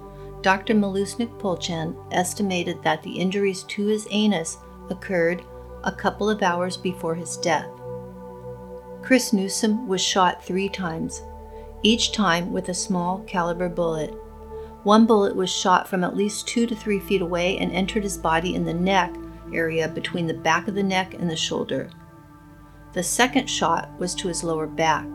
Dr. 0.47 0.75
Mileusnic-Polchan 0.75 1.93
estimated 2.13 2.81
that 2.81 3.03
the 3.03 3.11
injuries 3.19 3.63
to 3.63 3.85
his 3.87 4.07
anus 4.11 4.59
occurred 4.89 5.43
a 5.83 5.91
couple 5.91 6.29
of 6.29 6.41
hours 6.41 6.77
before 6.77 7.15
his 7.15 7.35
death. 7.35 7.67
Chris 9.01 9.33
Newsom 9.33 9.89
was 9.89 9.99
shot 9.99 10.41
three 10.41 10.69
times, 10.69 11.21
each 11.83 12.13
time 12.13 12.53
with 12.53 12.69
a 12.69 12.73
small 12.73 13.25
caliber 13.27 13.67
bullet. 13.67 14.11
One 14.83 15.05
bullet 15.05 15.35
was 15.35 15.49
shot 15.49 15.85
from 15.85 16.05
at 16.05 16.15
least 16.15 16.47
two 16.47 16.65
to 16.67 16.75
three 16.77 17.01
feet 17.01 17.21
away 17.21 17.57
and 17.57 17.69
entered 17.73 18.03
his 18.03 18.17
body 18.17 18.55
in 18.55 18.63
the 18.63 18.73
neck 18.73 19.13
area 19.53 19.89
between 19.89 20.27
the 20.27 20.33
back 20.33 20.69
of 20.69 20.75
the 20.75 20.81
neck 20.81 21.13
and 21.13 21.29
the 21.29 21.35
shoulder. 21.35 21.89
The 22.93 23.03
second 23.03 23.49
shot 23.49 23.91
was 23.99 24.15
to 24.15 24.29
his 24.29 24.45
lower 24.45 24.65
back, 24.65 25.05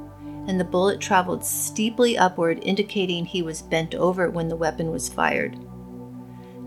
and 0.46 0.58
the 0.58 0.64
bullet 0.64 1.00
traveled 1.00 1.44
steeply 1.44 2.18
upward, 2.18 2.58
indicating 2.62 3.24
he 3.24 3.42
was 3.42 3.62
bent 3.62 3.94
over 3.94 4.30
when 4.30 4.48
the 4.48 4.56
weapon 4.56 4.90
was 4.90 5.08
fired. 5.08 5.58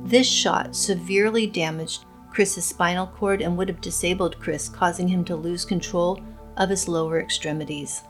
This 0.04 0.28
shot 0.28 0.76
severely 0.76 1.48
damaged 1.48 2.06
Chris's 2.30 2.66
spinal 2.66 3.08
cord 3.08 3.42
and 3.42 3.58
would 3.58 3.70
have 3.70 3.82
disabled 3.82 4.40
Chris, 4.40 4.70
causing 4.70 5.08
him 5.08 5.24
to 5.26 5.36
lose 5.36 5.66
control 5.66 6.20
of 6.58 6.70
his 6.70 6.88
lower 6.88 7.20
extremities. 7.20 8.04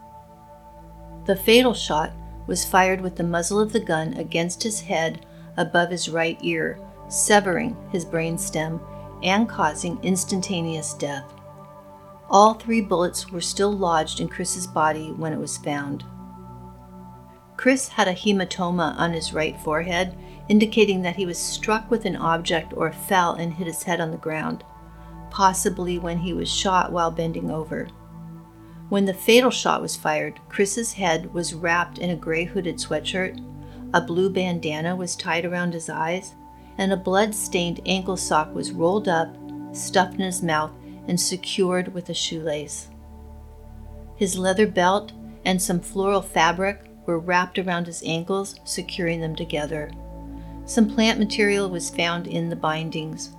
The 1.25 1.35
fatal 1.35 1.73
shot 1.73 2.11
was 2.47 2.65
fired 2.65 3.01
with 3.01 3.15
the 3.15 3.23
muzzle 3.23 3.59
of 3.59 3.71
the 3.71 3.79
gun 3.79 4.13
against 4.15 4.61
his 4.61 4.81
head 4.81 5.25
above 5.57 5.89
his 5.89 6.09
right 6.09 6.37
ear, 6.41 6.79
severing 7.07 7.75
his 7.91 8.05
brain 8.05 8.37
stem 8.37 8.79
and 9.23 9.47
causing 9.47 9.97
instantaneous 10.03 10.93
death. 10.93 11.25
All 12.29 12.53
three 12.55 12.81
bullets 12.81 13.31
were 13.31 13.41
still 13.41 13.71
lodged 13.71 14.19
in 14.19 14.27
Chris's 14.27 14.67
body 14.67 15.11
when 15.11 15.33
it 15.33 15.39
was 15.39 15.57
found. 15.57 16.03
Chris 17.57 17.87
had 17.89 18.07
a 18.07 18.13
hematoma 18.13 18.95
on 18.97 19.13
his 19.13 19.33
right 19.33 19.59
forehead 19.59 20.17
indicating 20.49 21.01
that 21.01 21.15
he 21.15 21.25
was 21.25 21.37
struck 21.37 21.89
with 21.89 22.05
an 22.05 22.15
object 22.15 22.73
or 22.75 22.91
fell 22.91 23.33
and 23.33 23.53
hit 23.53 23.67
his 23.67 23.83
head 23.83 23.99
on 23.99 24.11
the 24.11 24.17
ground, 24.17 24.63
possibly 25.31 25.97
when 25.97 26.19
he 26.19 26.33
was 26.33 26.51
shot 26.51 26.91
while 26.91 27.11
bending 27.11 27.49
over. 27.49 27.87
When 28.89 29.05
the 29.05 29.13
fatal 29.13 29.49
shot 29.49 29.81
was 29.81 29.95
fired, 29.95 30.39
Chris's 30.49 30.93
head 30.93 31.33
was 31.33 31.55
wrapped 31.55 31.97
in 31.97 32.11
a 32.11 32.15
gray 32.15 32.43
hooded 32.45 32.77
sweatshirt, 32.77 33.39
a 33.93 34.01
blue 34.01 34.29
bandana 34.29 34.95
was 34.95 35.15
tied 35.15 35.45
around 35.45 35.73
his 35.73 35.89
eyes, 35.89 36.35
and 36.77 36.91
a 36.91 36.97
blood 36.97 37.33
stained 37.33 37.79
ankle 37.85 38.17
sock 38.17 38.53
was 38.53 38.71
rolled 38.71 39.07
up, 39.07 39.35
stuffed 39.71 40.15
in 40.15 40.21
his 40.21 40.43
mouth, 40.43 40.71
and 41.07 41.19
secured 41.19 41.93
with 41.93 42.09
a 42.09 42.13
shoelace. 42.13 42.89
His 44.15 44.37
leather 44.37 44.67
belt 44.67 45.11
and 45.43 45.61
some 45.61 45.79
floral 45.79 46.21
fabric 46.21 46.81
were 47.05 47.19
wrapped 47.19 47.59
around 47.59 47.85
his 47.85 48.03
ankles, 48.03 48.59
securing 48.63 49.21
them 49.21 49.35
together. 49.35 49.91
Some 50.65 50.89
plant 50.89 51.19
material 51.19 51.69
was 51.69 51.89
found 51.89 52.27
in 52.27 52.49
the 52.49 52.55
bindings. 52.55 53.35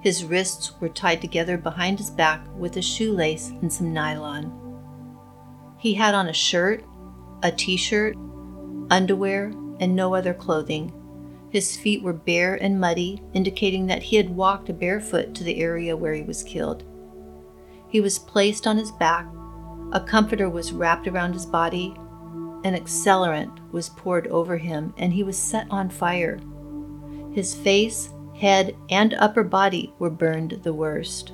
His 0.00 0.24
wrists 0.24 0.78
were 0.80 0.90
tied 0.90 1.22
together 1.22 1.56
behind 1.56 1.98
his 1.98 2.10
back 2.10 2.46
with 2.56 2.76
a 2.76 2.82
shoelace 2.82 3.48
and 3.48 3.72
some 3.72 3.92
nylon. 3.92 4.52
He 5.78 5.94
had 5.94 6.14
on 6.14 6.28
a 6.28 6.34
shirt, 6.34 6.84
a 7.42 7.50
t 7.50 7.76
shirt, 7.76 8.16
underwear, 8.90 9.52
and 9.80 9.96
no 9.96 10.14
other 10.14 10.34
clothing. 10.34 10.92
His 11.50 11.76
feet 11.76 12.02
were 12.02 12.12
bare 12.12 12.56
and 12.56 12.78
muddy, 12.78 13.22
indicating 13.32 13.86
that 13.86 14.02
he 14.02 14.16
had 14.16 14.28
walked 14.28 14.78
barefoot 14.78 15.34
to 15.34 15.44
the 15.44 15.60
area 15.60 15.96
where 15.96 16.12
he 16.12 16.22
was 16.22 16.42
killed. 16.42 16.84
He 17.88 18.00
was 18.00 18.18
placed 18.18 18.66
on 18.66 18.76
his 18.76 18.90
back, 18.90 19.26
a 19.92 20.00
comforter 20.00 20.50
was 20.50 20.72
wrapped 20.72 21.06
around 21.06 21.32
his 21.32 21.46
body, 21.46 21.94
an 22.64 22.74
accelerant 22.74 23.60
was 23.72 23.90
poured 23.90 24.26
over 24.28 24.56
him, 24.56 24.92
and 24.98 25.12
he 25.12 25.22
was 25.22 25.38
set 25.38 25.66
on 25.70 25.88
fire. 25.88 26.40
His 27.32 27.54
face, 27.54 28.10
head, 28.34 28.74
and 28.90 29.14
upper 29.14 29.44
body 29.44 29.94
were 29.98 30.10
burned 30.10 30.60
the 30.62 30.74
worst. 30.74 31.32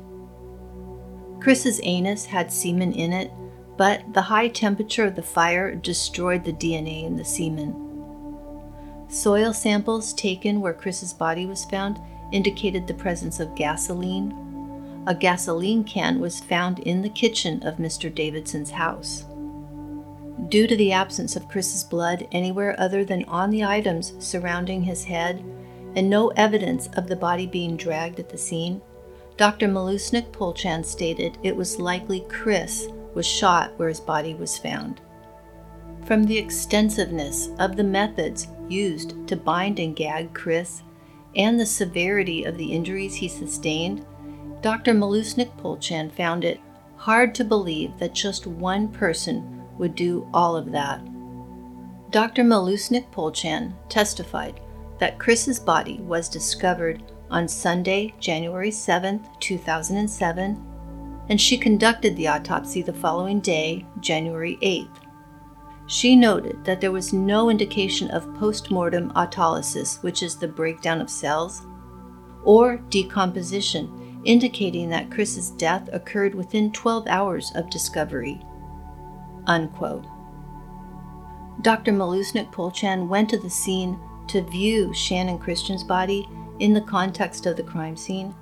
Chris's 1.40 1.80
anus 1.82 2.26
had 2.26 2.52
semen 2.52 2.92
in 2.92 3.12
it, 3.12 3.32
but 3.76 4.12
the 4.12 4.22
high 4.22 4.48
temperature 4.48 5.06
of 5.06 5.16
the 5.16 5.22
fire 5.22 5.74
destroyed 5.74 6.44
the 6.44 6.52
DNA 6.52 7.04
in 7.04 7.16
the 7.16 7.24
semen. 7.24 7.74
Soil 9.08 9.52
samples 9.52 10.12
taken 10.12 10.60
where 10.60 10.72
Chris's 10.72 11.12
body 11.12 11.46
was 11.46 11.64
found 11.64 11.98
indicated 12.32 12.86
the 12.86 12.94
presence 12.94 13.40
of 13.40 13.54
gasoline. 13.54 14.30
A 15.04 15.14
gasoline 15.14 15.82
can 15.82 16.20
was 16.20 16.40
found 16.40 16.78
in 16.78 17.02
the 17.02 17.08
kitchen 17.08 17.62
of 17.64 17.78
Mr. 17.78 18.14
Davidson's 18.14 18.70
house. 18.70 19.24
Due 20.48 20.66
to 20.66 20.76
the 20.76 20.92
absence 20.92 21.34
of 21.34 21.48
Chris's 21.48 21.82
blood 21.82 22.28
anywhere 22.30 22.78
other 22.78 23.04
than 23.04 23.24
on 23.24 23.50
the 23.50 23.64
items 23.64 24.12
surrounding 24.18 24.82
his 24.82 25.04
head 25.04 25.44
and 25.96 26.08
no 26.08 26.28
evidence 26.36 26.88
of 26.94 27.08
the 27.08 27.16
body 27.16 27.46
being 27.46 27.76
dragged 27.76 28.20
at 28.20 28.28
the 28.28 28.38
scene, 28.38 28.80
Dr. 29.36 29.66
Mileusnic-Polchan 29.66 30.84
stated 30.84 31.36
it 31.42 31.56
was 31.56 31.80
likely 31.80 32.20
Chris 32.28 32.86
was 33.14 33.26
shot 33.26 33.72
where 33.78 33.88
his 33.88 34.00
body 34.00 34.34
was 34.34 34.56
found. 34.56 35.00
From 36.04 36.24
the 36.24 36.38
extensiveness 36.38 37.50
of 37.58 37.76
the 37.76 37.84
methods 37.84 38.46
used 38.68 39.26
to 39.26 39.36
bind 39.36 39.78
and 39.78 39.96
gag 39.96 40.32
Chris 40.32 40.82
and 41.34 41.58
the 41.58 41.66
severity 41.66 42.44
of 42.44 42.56
the 42.56 42.72
injuries 42.72 43.14
he 43.14 43.28
sustained, 43.28 44.04
Dr. 44.62 44.94
Mileusnic-Polchan 44.94 46.12
found 46.12 46.44
it 46.44 46.60
hard 46.96 47.34
to 47.34 47.44
believe 47.44 47.98
that 47.98 48.14
just 48.14 48.46
one 48.46 48.86
person 48.86 49.64
would 49.76 49.96
do 49.96 50.28
all 50.32 50.54
of 50.54 50.70
that. 50.70 51.04
Dr. 52.10 52.44
Mileusnic-Polchan 52.44 53.74
testified 53.88 54.60
that 54.98 55.18
Chris's 55.18 55.58
body 55.58 55.98
was 56.02 56.28
discovered 56.28 57.02
on 57.28 57.48
Sunday, 57.48 58.14
January 58.20 58.70
7, 58.70 59.26
2007, 59.40 60.64
and 61.28 61.40
she 61.40 61.58
conducted 61.58 62.14
the 62.16 62.28
autopsy 62.28 62.82
the 62.82 62.92
following 62.92 63.40
day, 63.40 63.84
January 63.98 64.58
8th. 64.62 64.98
She 65.88 66.14
noted 66.14 66.64
that 66.64 66.80
there 66.80 66.92
was 66.92 67.12
no 67.12 67.50
indication 67.50 68.10
of 68.12 68.32
postmortem 68.34 69.10
autolysis, 69.14 70.00
which 70.04 70.22
is 70.22 70.36
the 70.36 70.46
breakdown 70.46 71.00
of 71.00 71.10
cells, 71.10 71.62
or 72.44 72.76
decomposition, 72.90 74.01
indicating 74.24 74.88
that 74.90 75.10
Chris's 75.10 75.50
death 75.50 75.88
occurred 75.92 76.34
within 76.34 76.72
12 76.72 77.06
hours 77.08 77.52
of 77.54 77.70
discovery. 77.70 78.40
Unquote. 79.46 80.06
Dr. 81.62 81.92
Mileusnic-Polchan 81.92 83.08
went 83.08 83.30
to 83.30 83.38
the 83.38 83.50
scene 83.50 83.98
to 84.28 84.42
view 84.42 84.94
Shannon 84.94 85.38
Christian's 85.38 85.84
body 85.84 86.28
in 86.58 86.72
the 86.72 86.80
context 86.80 87.46
of 87.46 87.56
the 87.56 87.62
crime 87.62 87.96
scene. 87.96 88.34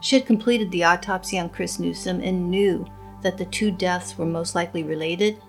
She 0.00 0.16
had 0.16 0.26
completed 0.26 0.70
the 0.70 0.84
autopsy 0.84 1.38
on 1.38 1.48
Chris 1.48 1.78
Newsom 1.78 2.20
and 2.20 2.50
knew 2.50 2.86
that 3.22 3.38
the 3.38 3.46
two 3.46 3.70
deaths 3.70 4.16
were 4.16 4.26
most 4.26 4.54
likely 4.54 4.82
related. 4.82 5.40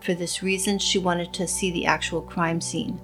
For 0.00 0.14
this 0.14 0.42
reason, 0.42 0.78
she 0.78 0.98
wanted 0.98 1.32
to 1.34 1.46
see 1.46 1.70
the 1.70 1.86
actual 1.86 2.22
crime 2.22 2.60
scene. 2.60 3.00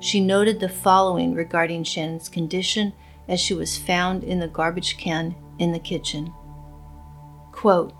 She 0.00 0.20
noted 0.20 0.60
the 0.60 0.68
following 0.68 1.34
regarding 1.34 1.84
Shannon's 1.84 2.28
condition 2.28 2.92
as 3.28 3.40
she 3.40 3.54
was 3.54 3.76
found 3.76 4.24
in 4.24 4.38
the 4.38 4.48
garbage 4.48 4.96
can 4.96 5.34
in 5.58 5.72
the 5.72 5.78
kitchen. 5.78 6.32
Quote, 7.52 7.92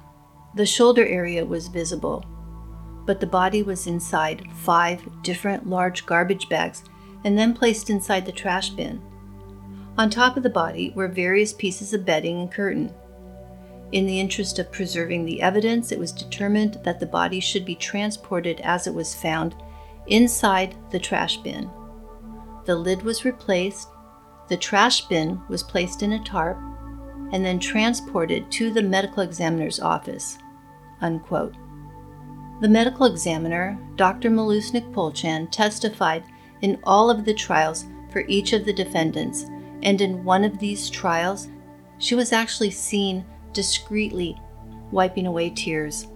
the 0.55 0.67
shoulder 0.67 1.07
area 1.07 1.45
was 1.45 1.69
visible, 1.69 2.25
but 3.07 3.21
the 3.21 3.27
body 3.27 3.63
was 3.63 3.87
inside 3.87 4.47
five 4.55 5.03
different 5.23 5.69
large 5.69 6.07
garbage 6.07 6.49
bags 6.49 6.85
and 7.25 7.37
then 7.37 7.55
placed 7.55 7.91
inside 7.91 8.25
the 8.25 8.33
trash 8.33 8.71
bin. 8.71 9.01
On 9.97 10.09
top 10.09 10.37
of 10.37 10.43
the 10.43 10.51
body 10.51 10.93
were 10.95 11.09
various 11.09 11.53
pieces 11.53 11.93
of 11.93 12.05
bedding 12.05 12.41
and 12.41 12.53
curtain. 12.53 12.95
In 13.91 14.07
the 14.07 14.21
interest 14.21 14.59
of 14.59 14.71
preserving 14.71 15.25
the 15.25 15.43
evidence, 15.43 15.91
it 15.91 15.99
was 15.99 16.13
determined 16.13 16.79
that 16.85 17.01
the 17.01 17.07
body 17.07 17.41
should 17.41 17.65
be 17.65 17.75
transported 17.75 18.61
as 18.61 18.87
it 18.87 18.95
was 18.95 19.15
found 19.15 19.55
inside 20.07 20.77
the 20.91 20.99
trash 20.99 21.39
bin. 21.39 21.71
The 22.67 22.77
lid 22.77 23.03
was 23.03 23.25
replaced, 23.25 23.89
the 24.49 24.57
trash 24.57 25.07
bin 25.07 25.41
was 25.49 25.63
placed 25.63 26.03
in 26.03 26.13
a 26.13 26.25
tarp, 26.25 26.59
and 27.33 27.45
then 27.45 27.59
transported 27.59 28.51
to 28.51 28.71
the 28.71 28.83
medical 28.83 29.23
examiner's 29.23 29.81
office. 29.81 30.39
Unquote. 31.01 31.55
The 32.61 32.69
medical 32.69 33.07
examiner, 33.07 33.79
Dr. 33.97 34.31
Mileusnic-Polchan, 34.31 35.51
testified 35.51 36.25
in 36.61 36.81
all 36.83 37.11
of 37.11 37.25
the 37.25 37.35
trials 37.35 37.85
for 38.11 38.25
each 38.27 38.53
of 38.53 38.65
the 38.65 38.73
defendants, 38.73 39.45
and 39.83 40.01
in 40.01 40.25
one 40.25 40.43
of 40.43 40.59
these 40.59 40.91
trials, 40.91 41.49
she 41.99 42.15
was 42.15 42.33
actually 42.33 42.71
seen 42.71 43.25
discreetly 43.53 44.41
wiping 44.91 45.27
away 45.27 45.51
tears. 45.51 46.09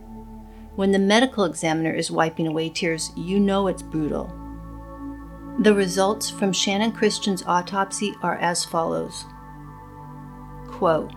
When 0.75 0.91
the 0.91 0.99
medical 0.99 1.45
examiner 1.45 1.93
is 1.93 2.11
wiping 2.11 2.47
away 2.47 2.71
tears, 2.71 3.13
you 3.17 3.39
know 3.39 3.69
it's 3.69 3.83
brutal. 3.83 4.33
The 5.61 5.75
results 5.75 6.31
from 6.31 6.53
Shannon 6.53 6.93
Christian's 6.93 7.45
autopsy 7.47 8.15
are 8.23 8.39
as 8.39 8.65
follows 8.65 9.27
Quote 10.83 11.13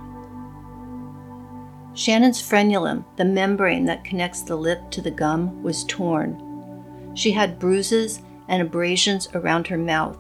Shannon's 1.96 2.40
frenulum, 2.40 3.04
the 3.16 3.26
membrane 3.26 3.86
that 3.86 4.04
connects 4.04 4.44
the 4.44 4.56
lip 4.56 4.92
to 4.92 5.02
the 5.02 5.10
gum, 5.10 5.64
was 5.64 5.84
torn. 5.86 7.12
She 7.16 7.32
had 7.32 7.58
bruises 7.58 8.22
and 8.48 8.62
abrasions 8.62 9.28
around 9.34 9.66
her 9.66 9.78
mouth. 9.80 10.20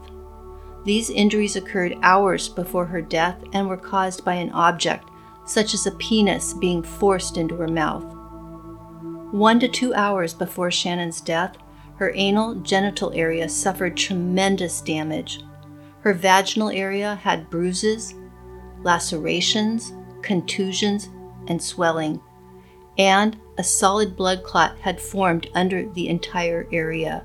These 0.83 1.11
injuries 1.11 1.55
occurred 1.55 1.99
hours 2.01 2.49
before 2.49 2.85
her 2.85 3.03
death 3.03 3.37
and 3.53 3.69
were 3.69 3.77
caused 3.77 4.25
by 4.25 4.33
an 4.33 4.49
object, 4.49 5.07
such 5.45 5.75
as 5.75 5.85
a 5.85 5.91
penis 5.91 6.55
being 6.55 6.81
forced 6.81 7.37
into 7.37 7.55
her 7.57 7.67
mouth. 7.67 8.03
One 9.31 9.59
to 9.59 9.67
two 9.67 9.93
hours 9.93 10.33
before 10.33 10.71
Shannon's 10.71 11.21
death, 11.21 11.55
her 11.97 12.11
anal 12.15 12.55
genital 12.55 13.13
area 13.13 13.47
suffered 13.47 13.95
tremendous 13.95 14.81
damage. 14.81 15.43
Her 15.99 16.15
vaginal 16.15 16.71
area 16.71 17.13
had 17.13 17.51
bruises, 17.51 18.15
lacerations, 18.85 19.91
contusions, 20.21 21.09
and 21.47 21.61
swelling, 21.61 22.21
and 22.97 23.37
a 23.57 23.63
solid 23.63 24.15
blood 24.15 24.43
clot 24.43 24.77
had 24.79 25.01
formed 25.01 25.49
under 25.53 25.89
the 25.89 26.07
entire 26.07 26.67
area. 26.71 27.23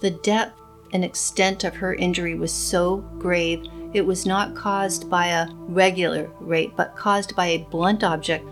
The 0.00 0.12
depth 0.12 0.60
and 0.92 1.04
extent 1.04 1.64
of 1.64 1.74
her 1.74 1.94
injury 1.94 2.34
was 2.34 2.52
so 2.52 2.98
grave 3.18 3.66
it 3.94 4.02
was 4.02 4.26
not 4.26 4.54
caused 4.54 5.08
by 5.08 5.28
a 5.28 5.48
regular 5.50 6.30
rape, 6.40 6.74
but 6.76 6.94
caused 6.94 7.34
by 7.34 7.46
a 7.46 7.66
blunt 7.70 8.04
object 8.04 8.46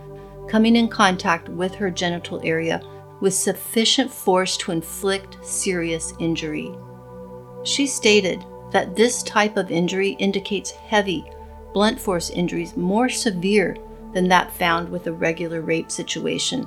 coming 0.49 0.77
in 0.77 0.89
contact 0.89 1.49
with 1.49 1.75
her 1.75 1.91
genital 1.91 2.41
area 2.43 2.81
with 3.21 3.35
sufficient 3.35 4.11
force 4.11 4.57
to 4.57 4.73
inflict 4.73 5.45
serious 5.45 6.15
injury. 6.19 6.75
She 7.65 7.87
stated 7.87 8.45
that 8.73 8.95
this 8.97 9.23
type 9.23 9.57
of 9.57 9.71
injury 9.71 10.11
indicates 10.19 10.71
heavy, 10.71 11.25
blunt 11.77 12.01
force 12.01 12.31
injuries 12.31 12.75
more 12.75 13.07
severe 13.07 13.77
than 14.15 14.29
that 14.29 14.51
found 14.51 14.89
with 14.89 15.07
a 15.07 15.13
regular 15.13 15.61
rape 15.61 15.91
situation. 15.91 16.67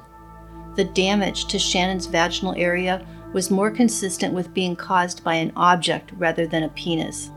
The 0.76 0.84
damage 0.84 1.46
to 1.46 1.58
Shannon's 1.58 2.06
vaginal 2.06 2.54
area 2.56 3.04
was 3.34 3.50
more 3.50 3.72
consistent 3.72 4.36
with 4.36 4.54
being 4.54 4.76
caused 4.76 5.24
by 5.24 5.34
an 5.34 5.52
object 5.56 6.12
rather 6.18 6.46
than 6.46 6.62
a 6.62 6.70
penis. 6.70 7.32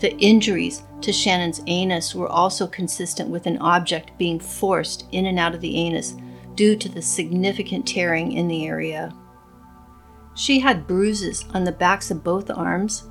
The 0.00 0.12
injuries 0.16 0.82
to 1.02 1.12
Shannon's 1.12 1.62
anus 1.68 2.16
were 2.16 2.28
also 2.28 2.66
consistent 2.66 3.30
with 3.30 3.46
an 3.46 3.58
object 3.58 4.18
being 4.18 4.40
forced 4.40 5.06
in 5.12 5.26
and 5.26 5.38
out 5.38 5.54
of 5.54 5.60
the 5.60 5.76
anus 5.76 6.16
due 6.56 6.74
to 6.74 6.88
the 6.88 7.00
significant 7.00 7.86
tearing 7.86 8.32
in 8.32 8.48
the 8.48 8.66
area. 8.66 9.14
She 10.34 10.58
had 10.58 10.88
bruises 10.88 11.44
on 11.54 11.62
the 11.62 11.70
backs 11.70 12.10
of 12.10 12.24
both 12.24 12.50
arms, 12.50 13.08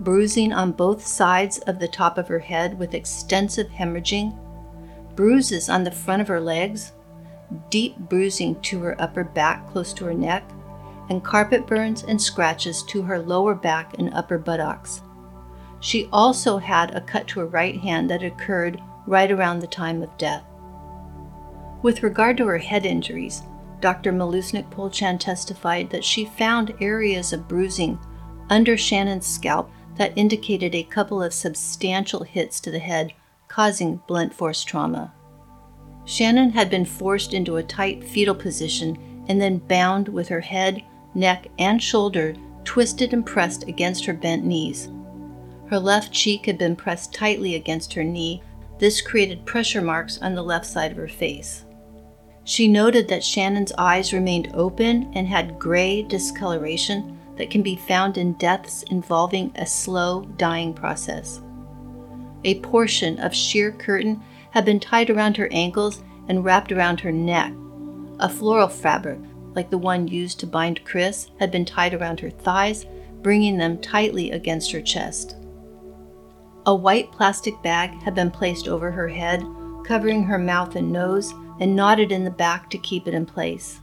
bruising 0.00 0.52
on 0.52 0.72
both 0.72 1.06
sides 1.06 1.58
of 1.60 1.78
the 1.78 1.88
top 1.88 2.18
of 2.18 2.28
her 2.28 2.38
head 2.38 2.78
with 2.78 2.94
extensive 2.94 3.68
hemorrhaging, 3.68 4.36
bruises 5.14 5.68
on 5.68 5.84
the 5.84 5.90
front 5.90 6.22
of 6.22 6.28
her 6.28 6.40
legs, 6.40 6.92
deep 7.68 7.96
bruising 7.96 8.60
to 8.62 8.80
her 8.80 9.00
upper 9.00 9.24
back 9.24 9.70
close 9.70 9.92
to 9.92 10.06
her 10.06 10.14
neck, 10.14 10.42
and 11.10 11.24
carpet 11.24 11.66
burns 11.66 12.02
and 12.04 12.20
scratches 12.20 12.82
to 12.84 13.02
her 13.02 13.18
lower 13.18 13.54
back 13.54 13.98
and 13.98 14.14
upper 14.14 14.38
buttocks. 14.38 15.02
She 15.80 16.08
also 16.12 16.58
had 16.58 16.94
a 16.94 17.00
cut 17.00 17.26
to 17.28 17.40
her 17.40 17.46
right 17.46 17.78
hand 17.78 18.08
that 18.10 18.22
occurred 18.22 18.80
right 19.06 19.30
around 19.30 19.58
the 19.58 19.66
time 19.66 20.02
of 20.02 20.16
death. 20.18 20.44
With 21.82 22.02
regard 22.02 22.36
to 22.36 22.46
her 22.46 22.58
head 22.58 22.86
injuries, 22.86 23.42
Dr. 23.80 24.12
Mileusnic-Polchan 24.12 25.18
testified 25.18 25.90
that 25.90 26.04
she 26.04 26.26
found 26.26 26.74
areas 26.80 27.32
of 27.32 27.48
bruising 27.48 27.98
under 28.50 28.76
Shannon's 28.76 29.26
scalp 29.26 29.70
that 30.00 30.16
indicated 30.16 30.74
a 30.74 30.82
couple 30.82 31.22
of 31.22 31.34
substantial 31.34 32.22
hits 32.22 32.58
to 32.58 32.70
the 32.70 32.78
head, 32.78 33.12
causing 33.48 34.00
blunt 34.06 34.32
force 34.32 34.64
trauma. 34.64 35.12
Shannon 36.06 36.48
had 36.52 36.70
been 36.70 36.86
forced 36.86 37.34
into 37.34 37.58
a 37.58 37.62
tight 37.62 38.02
fetal 38.02 38.34
position 38.34 38.96
and 39.28 39.38
then 39.38 39.58
bound 39.58 40.08
with 40.08 40.26
her 40.28 40.40
head, 40.40 40.82
neck, 41.14 41.48
and 41.58 41.82
shoulder 41.82 42.34
twisted 42.64 43.12
and 43.12 43.26
pressed 43.26 43.68
against 43.68 44.06
her 44.06 44.14
bent 44.14 44.42
knees. 44.42 44.88
Her 45.68 45.78
left 45.78 46.14
cheek 46.14 46.46
had 46.46 46.56
been 46.56 46.76
pressed 46.76 47.12
tightly 47.12 47.54
against 47.54 47.92
her 47.92 48.02
knee. 48.02 48.42
This 48.78 49.02
created 49.02 49.44
pressure 49.44 49.82
marks 49.82 50.16
on 50.22 50.34
the 50.34 50.42
left 50.42 50.64
side 50.64 50.92
of 50.92 50.96
her 50.96 51.08
face. 51.08 51.66
She 52.44 52.68
noted 52.68 53.06
that 53.08 53.22
Shannon's 53.22 53.72
eyes 53.76 54.14
remained 54.14 54.50
open 54.54 55.12
and 55.14 55.28
had 55.28 55.58
gray 55.58 56.00
discoloration 56.00 57.19
that 57.40 57.50
can 57.50 57.62
be 57.62 57.74
found 57.74 58.16
in 58.16 58.34
deaths 58.34 58.84
involving 58.84 59.50
a 59.56 59.66
slow 59.66 60.22
dying 60.36 60.72
process. 60.72 61.40
A 62.44 62.60
portion 62.60 63.18
of 63.18 63.34
sheer 63.34 63.72
curtain 63.72 64.22
had 64.52 64.64
been 64.64 64.78
tied 64.78 65.10
around 65.10 65.36
her 65.36 65.48
ankles 65.50 66.04
and 66.28 66.44
wrapped 66.44 66.70
around 66.70 67.00
her 67.00 67.10
neck. 67.10 67.52
A 68.20 68.28
floral 68.28 68.68
fabric 68.68 69.18
like 69.54 69.70
the 69.70 69.78
one 69.78 70.08
used 70.08 70.38
to 70.40 70.46
bind 70.46 70.84
Chris, 70.84 71.30
had 71.38 71.50
been 71.50 71.64
tied 71.64 71.94
around 71.94 72.20
her 72.20 72.30
thighs, 72.30 72.86
bringing 73.22 73.58
them 73.58 73.78
tightly 73.78 74.30
against 74.30 74.72
her 74.72 74.80
chest. 74.80 75.36
A 76.66 76.74
white 76.74 77.10
plastic 77.12 77.60
bag 77.62 77.90
had 78.02 78.14
been 78.14 78.30
placed 78.30 78.68
over 78.68 78.90
her 78.90 79.08
head, 79.08 79.44
covering 79.84 80.22
her 80.24 80.38
mouth 80.38 80.76
and 80.76 80.92
nose, 80.92 81.32
and 81.58 81.74
knotted 81.74 82.12
in 82.12 82.24
the 82.24 82.30
back 82.30 82.70
to 82.70 82.78
keep 82.78 83.08
it 83.08 83.14
in 83.14 83.26
place. 83.26 83.79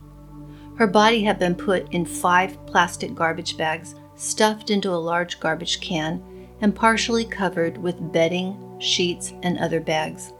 Her 0.78 0.88
body 0.88 1.24
had 1.24 1.40
been 1.40 1.56
put 1.56 1.92
in 1.92 2.06
five 2.06 2.64
plastic 2.68 3.16
garbage 3.16 3.58
bags, 3.58 3.96
stuffed 4.16 4.70
into 4.70 4.92
a 4.92 4.96
large 4.96 5.40
garbage 5.40 5.82
can, 5.82 6.22
and 6.62 6.76
partially 6.76 7.26
covered 7.26 7.78
with 7.78 8.12
bedding, 8.12 8.80
sheets, 8.80 9.34
and 9.42 9.58
other 9.58 9.80
bags. 9.80 10.34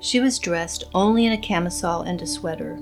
She 0.00 0.20
was 0.20 0.38
dressed 0.38 0.84
only 0.94 1.26
in 1.26 1.32
a 1.32 1.38
camisole 1.38 2.02
and 2.02 2.20
a 2.22 2.26
sweater. 2.26 2.78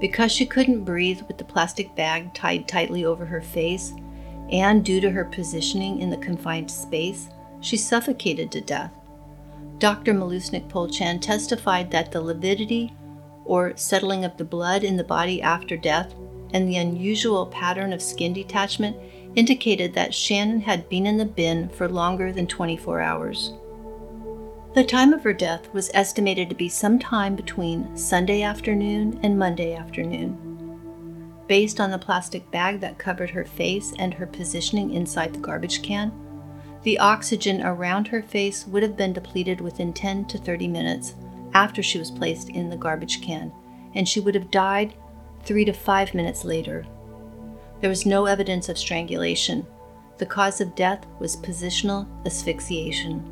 Because 0.00 0.32
she 0.32 0.44
couldn't 0.46 0.84
breathe 0.84 1.22
with 1.22 1.38
the 1.38 1.44
plastic 1.44 1.94
bag 1.94 2.34
tied 2.34 2.66
tightly 2.66 3.04
over 3.04 3.24
her 3.24 3.40
face, 3.40 3.92
and 4.50 4.84
due 4.84 5.00
to 5.00 5.10
her 5.10 5.24
positioning 5.24 6.00
in 6.00 6.10
the 6.10 6.16
confined 6.16 6.70
space, 6.70 7.28
she 7.60 7.76
suffocated 7.76 8.50
to 8.50 8.60
death. 8.60 8.92
Dr. 9.78 10.14
Mileusnic-Polchan 10.14 11.20
testified 11.20 11.92
that 11.92 12.10
the 12.10 12.20
lividity, 12.20 12.92
or 13.44 13.76
settling 13.76 14.24
of 14.24 14.36
the 14.36 14.44
blood 14.44 14.84
in 14.84 14.96
the 14.96 15.04
body 15.04 15.42
after 15.42 15.76
death, 15.76 16.14
and 16.52 16.68
the 16.68 16.76
unusual 16.76 17.46
pattern 17.46 17.92
of 17.92 18.02
skin 18.02 18.32
detachment 18.32 18.96
indicated 19.34 19.94
that 19.94 20.14
Shannon 20.14 20.60
had 20.60 20.88
been 20.88 21.06
in 21.06 21.16
the 21.16 21.24
bin 21.24 21.68
for 21.70 21.88
longer 21.88 22.32
than 22.32 22.46
24 22.46 23.00
hours. 23.00 23.52
The 24.74 24.84
time 24.84 25.12
of 25.12 25.22
her 25.22 25.32
death 25.32 25.72
was 25.74 25.90
estimated 25.92 26.48
to 26.48 26.54
be 26.54 26.68
sometime 26.68 27.36
between 27.36 27.94
Sunday 27.96 28.42
afternoon 28.42 29.20
and 29.22 29.38
Monday 29.38 29.74
afternoon. 29.74 30.38
Based 31.46 31.80
on 31.80 31.90
the 31.90 31.98
plastic 31.98 32.50
bag 32.50 32.80
that 32.80 32.98
covered 32.98 33.30
her 33.30 33.44
face 33.44 33.92
and 33.98 34.14
her 34.14 34.26
positioning 34.26 34.94
inside 34.94 35.34
the 35.34 35.40
garbage 35.40 35.82
can, 35.82 36.12
the 36.82 36.98
oxygen 36.98 37.62
around 37.62 38.08
her 38.08 38.22
face 38.22 38.66
would 38.66 38.82
have 38.82 38.96
been 38.96 39.12
depleted 39.12 39.60
within 39.60 39.92
10 39.92 40.24
to 40.26 40.38
30 40.38 40.68
minutes 40.68 41.14
after 41.54 41.82
she 41.82 41.98
was 41.98 42.10
placed 42.10 42.50
in 42.50 42.70
the 42.70 42.76
garbage 42.76 43.22
can, 43.22 43.52
and 43.94 44.08
she 44.08 44.20
would 44.20 44.34
have 44.34 44.50
died 44.50 44.94
three 45.44 45.64
to 45.64 45.72
five 45.72 46.14
minutes 46.14 46.44
later. 46.44 46.86
There 47.80 47.90
was 47.90 48.06
no 48.06 48.26
evidence 48.26 48.68
of 48.68 48.78
strangulation. 48.78 49.66
The 50.18 50.26
cause 50.26 50.60
of 50.60 50.74
death 50.74 51.04
was 51.18 51.36
positional 51.36 52.06
asphyxiation. 52.24 53.28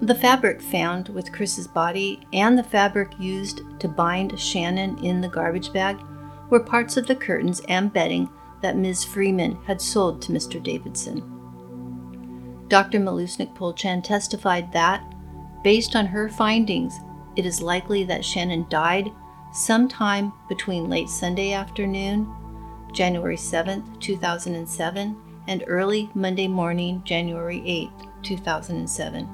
The 0.00 0.14
fabric 0.14 0.60
found 0.60 1.10
with 1.10 1.32
Chris's 1.32 1.68
body 1.68 2.20
and 2.32 2.58
the 2.58 2.64
fabric 2.64 3.12
used 3.20 3.60
to 3.78 3.88
bind 3.88 4.38
Shannon 4.40 4.98
in 5.04 5.20
the 5.20 5.28
garbage 5.28 5.72
bag 5.72 6.00
were 6.50 6.60
parts 6.60 6.96
of 6.96 7.06
the 7.06 7.14
curtains 7.14 7.60
and 7.68 7.92
bedding 7.92 8.28
that 8.62 8.76
Ms. 8.76 9.04
Freeman 9.04 9.56
had 9.66 9.80
sold 9.80 10.20
to 10.22 10.32
Mr. 10.32 10.62
Davidson. 10.62 11.20
Dr. 12.68 12.98
Mileusnic-Polchan 12.98 14.02
testified 14.02 14.72
that, 14.72 15.04
based 15.62 15.94
on 15.94 16.06
her 16.06 16.28
findings, 16.28 16.94
it 17.36 17.46
is 17.46 17.62
likely 17.62 18.04
that 18.04 18.24
Shannon 18.24 18.66
died 18.68 19.10
sometime 19.52 20.32
between 20.48 20.88
late 20.88 21.08
Sunday 21.08 21.52
afternoon, 21.52 22.32
January 22.92 23.36
7, 23.36 23.98
2007, 24.00 25.16
and 25.48 25.64
early 25.66 26.10
Monday 26.14 26.48
morning, 26.48 27.02
January 27.04 27.62
8, 27.66 27.90
2007. 28.22 29.28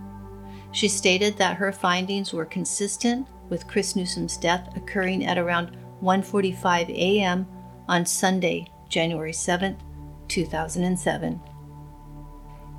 She 0.72 0.88
stated 0.88 1.36
that 1.36 1.56
her 1.56 1.72
findings 1.72 2.32
were 2.32 2.44
consistent 2.44 3.26
with 3.48 3.66
Chris 3.66 3.96
Newsom's 3.96 4.36
death 4.36 4.76
occurring 4.76 5.24
at 5.24 5.38
around 5.38 5.76
1:45 6.02 6.90
a.m. 6.90 7.46
on 7.88 8.04
Sunday, 8.06 8.66
January 8.88 9.32
7, 9.32 9.76
2007. 10.28 11.40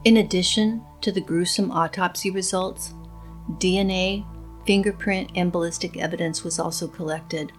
In 0.06 0.18
addition 0.18 0.82
to 1.02 1.12
the 1.12 1.22
gruesome 1.22 1.72
autopsy 1.72 2.32
results, 2.32 2.94
DNA 3.58 4.26
fingerprint, 4.70 5.32
and 5.34 5.52
ballistic 5.52 5.98
evidence 5.98 6.44
was 6.44 6.60
also 6.60 6.88
collected. 6.88 7.52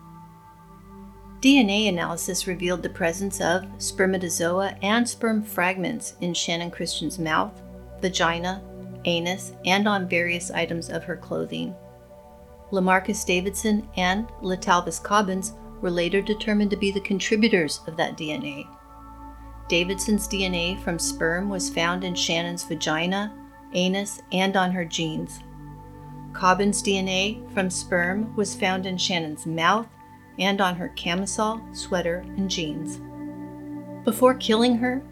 DNA 1.41 1.89
analysis 1.89 2.47
revealed 2.47 2.85
the 2.85 2.89
presence 2.89 3.41
of 3.41 3.67
spermatozoa 3.79 4.77
and 4.81 5.09
sperm 5.09 5.43
fragments 5.43 6.15
in 6.21 6.33
Shannon 6.33 6.71
Christian's 6.71 7.19
mouth, 7.19 7.61
vagina, 8.01 8.63
anus, 9.07 9.55
and 9.65 9.89
on 9.89 10.09
various 10.09 10.53
items 10.53 10.89
of 10.89 11.03
her 11.03 11.17
clothing. 11.17 11.75
Lamarcus 12.71 13.27
Davidson 13.27 13.89
and 13.97 14.29
Latalvis 14.41 15.03
Cobbins 15.03 15.55
were 15.81 15.91
later 15.91 16.23
determined 16.23 16.71
to 16.71 16.77
be 16.77 16.93
the 16.93 17.01
contributors 17.01 17.81
of 17.89 17.97
that 17.97 18.17
DNA. 18.17 18.69
Davidson's 19.69 20.29
DNA 20.29 20.81
from 20.85 20.97
sperm 20.97 21.49
was 21.49 21.71
found 21.71 22.05
in 22.05 22.15
Shannon's 22.15 22.63
vagina, 22.63 23.37
anus, 23.75 24.23
and 24.31 24.57
on 24.57 24.71
her 24.71 24.85
jeans. 24.85 25.41
Cobbin's 26.33 26.83
DNA 26.83 27.53
from 27.53 27.71
sperm 27.71 28.35
was 28.37 28.55
found 28.55 28.87
in 28.87 28.97
Shannon's 28.97 29.47
mouth 29.47 29.87
and 30.39 30.61
on 30.61 30.77
her 30.77 30.89
camisole, 30.91 31.61
sweater, 31.73 32.25
and 32.37 32.51
jeans. 32.51 33.01
Before 34.05 34.35
killing 34.35 34.79
her, 34.79 35.03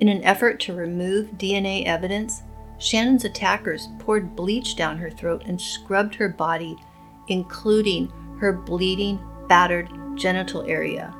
in 0.00 0.08
an 0.08 0.22
effort 0.24 0.60
to 0.60 0.74
remove 0.74 1.32
DNA 1.32 1.84
evidence, 1.84 2.42
Shannon's 2.78 3.24
attackers 3.24 3.88
poured 3.98 4.36
bleach 4.36 4.76
down 4.76 4.96
her 4.98 5.10
throat 5.10 5.42
and 5.46 5.60
scrubbed 5.60 6.14
her 6.14 6.28
body, 6.28 6.76
including 7.26 8.12
her 8.40 8.52
bleeding, 8.52 9.18
battered 9.48 9.90
genital 10.16 10.62
area. 10.62 11.14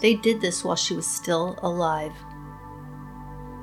They 0.00 0.14
did 0.14 0.40
this 0.40 0.64
while 0.64 0.76
she 0.76 0.94
was 0.94 1.06
still 1.06 1.58
alive. 1.62 2.12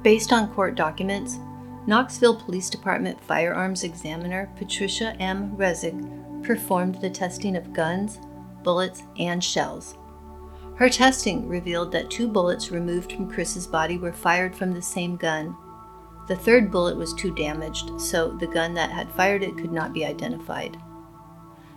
Based 0.01 0.33
on 0.33 0.53
court 0.53 0.75
documents, 0.75 1.39
Knoxville 1.85 2.37
Police 2.37 2.69
Department 2.69 3.21
firearms 3.21 3.83
examiner 3.83 4.49
Patricia 4.55 5.17
M. 5.19 5.55
Rezig 5.57 6.43
performed 6.43 6.95
the 6.95 7.09
testing 7.09 7.57
of 7.57 7.73
guns, 7.73 8.19
bullets, 8.63 9.03
and 9.19 9.43
shells. 9.43 9.97
Her 10.75 10.89
testing 10.89 11.47
revealed 11.47 11.91
that 11.91 12.09
two 12.09 12.27
bullets 12.27 12.71
removed 12.71 13.11
from 13.11 13.29
Chris's 13.29 13.67
body 13.67 13.97
were 13.97 14.13
fired 14.13 14.55
from 14.55 14.71
the 14.71 14.81
same 14.81 15.17
gun. 15.17 15.55
The 16.29 16.37
third 16.37 16.71
bullet 16.71 16.95
was 16.95 17.13
too 17.13 17.35
damaged, 17.35 17.99
so 17.99 18.31
the 18.31 18.47
gun 18.47 18.73
that 18.75 18.89
had 18.89 19.11
fired 19.11 19.43
it 19.43 19.57
could 19.57 19.73
not 19.73 19.93
be 19.93 20.05
identified. 20.05 20.77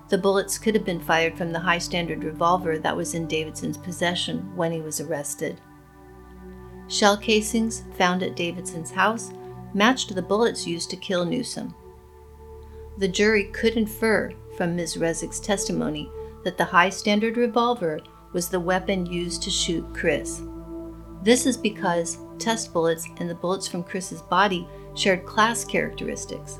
The 0.08 0.18
bullets 0.18 0.56
could 0.56 0.76
have 0.76 0.84
been 0.84 1.00
fired 1.00 1.36
from 1.36 1.52
the 1.52 1.58
high 1.58 1.78
standard 1.78 2.22
revolver 2.22 2.78
that 2.78 2.96
was 2.96 3.14
in 3.14 3.26
Davidson's 3.26 3.76
possession 3.76 4.54
when 4.54 4.70
he 4.70 4.80
was 4.80 5.00
arrested. 5.00 5.60
Shell 6.86 7.16
casings 7.16 7.82
found 7.98 8.22
at 8.22 8.36
Davidson's 8.36 8.92
house 8.92 9.32
matched 9.76 10.14
the 10.14 10.22
bullets 10.22 10.66
used 10.66 10.88
to 10.88 10.96
kill 10.96 11.26
Newsom. 11.26 11.74
The 12.96 13.06
jury 13.06 13.44
could 13.52 13.74
infer 13.74 14.32
from 14.56 14.74
Ms. 14.74 14.96
Rezzig's 14.96 15.38
testimony 15.38 16.10
that 16.44 16.56
the 16.56 16.64
high 16.64 16.88
standard 16.88 17.36
revolver 17.36 18.00
was 18.32 18.48
the 18.48 18.58
weapon 18.58 19.04
used 19.04 19.42
to 19.42 19.50
shoot 19.50 19.86
Chris. 19.92 20.40
This 21.22 21.44
is 21.44 21.58
because 21.58 22.18
test 22.38 22.72
bullets 22.72 23.06
and 23.18 23.28
the 23.28 23.34
bullets 23.34 23.68
from 23.68 23.84
Chris's 23.84 24.22
body 24.22 24.66
shared 24.94 25.26
class 25.26 25.62
characteristics. 25.62 26.58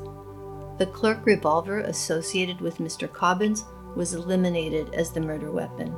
The 0.77 0.85
Clerke 0.85 1.25
revolver 1.25 1.79
associated 1.79 2.61
with 2.61 2.77
Mr. 2.77 3.11
Cobbins 3.11 3.65
was 3.95 4.13
eliminated 4.13 4.93
as 4.93 5.11
the 5.11 5.21
murder 5.21 5.51
weapon. 5.51 5.95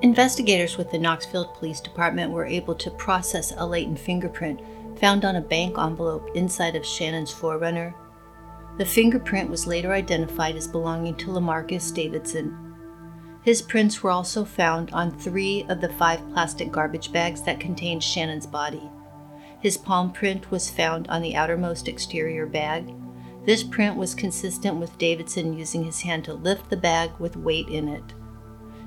Investigators 0.00 0.78
with 0.78 0.90
the 0.90 0.98
Knoxville 0.98 1.48
Police 1.58 1.80
Department 1.80 2.32
were 2.32 2.46
able 2.46 2.74
to 2.74 2.90
process 2.92 3.52
a 3.56 3.66
latent 3.66 3.98
fingerprint 3.98 4.60
found 5.04 5.26
on 5.26 5.36
a 5.36 5.40
bank 5.42 5.76
envelope 5.76 6.30
inside 6.34 6.74
of 6.74 6.86
Shannon's 6.86 7.30
4Runner. 7.30 7.92
The 8.78 8.86
fingerprint 8.86 9.50
was 9.50 9.66
later 9.66 9.92
identified 9.92 10.56
as 10.56 10.66
belonging 10.66 11.14
to 11.16 11.26
Lamarcus 11.26 11.92
Davidson. 11.92 12.74
His 13.42 13.60
prints 13.60 14.02
were 14.02 14.10
also 14.10 14.46
found 14.46 14.90
on 14.92 15.10
three 15.10 15.66
of 15.68 15.82
the 15.82 15.90
five 15.90 16.26
plastic 16.32 16.72
garbage 16.72 17.12
bags 17.12 17.42
that 17.42 17.60
contained 17.60 18.02
Shannon's 18.02 18.46
body. 18.46 18.90
His 19.60 19.76
palm 19.76 20.10
print 20.10 20.50
was 20.50 20.70
found 20.70 21.06
on 21.08 21.20
the 21.20 21.36
outermost 21.36 21.86
exterior 21.86 22.46
bag. 22.46 22.90
This 23.44 23.62
print 23.62 23.98
was 23.98 24.14
consistent 24.14 24.76
with 24.76 24.96
Davidson 24.96 25.52
using 25.52 25.84
his 25.84 26.00
hand 26.00 26.24
to 26.24 26.32
lift 26.32 26.70
the 26.70 26.78
bag 26.78 27.10
with 27.18 27.36
weight 27.36 27.68
in 27.68 27.88
it. 27.88 28.14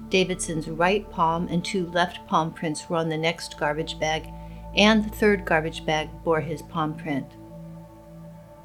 Davidson's 0.10 0.68
right 0.68 1.08
palm 1.12 1.48
and 1.52 1.64
two 1.64 1.86
left 1.92 2.26
palm 2.26 2.52
prints 2.52 2.90
were 2.90 2.98
on 2.98 3.10
the 3.10 3.18
next 3.20 3.60
garbage 3.60 4.00
bag, 4.00 4.34
and 4.78 5.04
the 5.04 5.10
third 5.10 5.46
garbage 5.46 5.86
bag 5.86 6.10
bore 6.24 6.42
his 6.42 6.62
palm 6.62 6.94
print. 6.94 7.26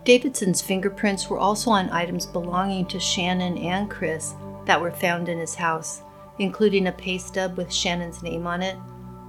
Davidson's 0.05 0.61
fingerprints 0.61 1.31
were 1.31 1.39
also 1.39 1.71
on 1.71 1.89
items 1.91 2.27
belonging 2.27 2.87
to 2.87 3.01
Shannon 3.01 3.57
and 3.59 3.89
Chris 3.89 4.35
that 4.67 4.81
were 4.81 4.91
found 4.91 5.29
in 5.29 5.39
his 5.39 5.55
house, 5.55 6.03
including 6.39 6.87
a 6.87 6.93
pay 6.93 7.19
stub 7.19 7.57
with 7.57 7.73
Shannon's 7.73 8.23
name 8.23 8.47
on 8.47 8.63
it, 8.63 8.77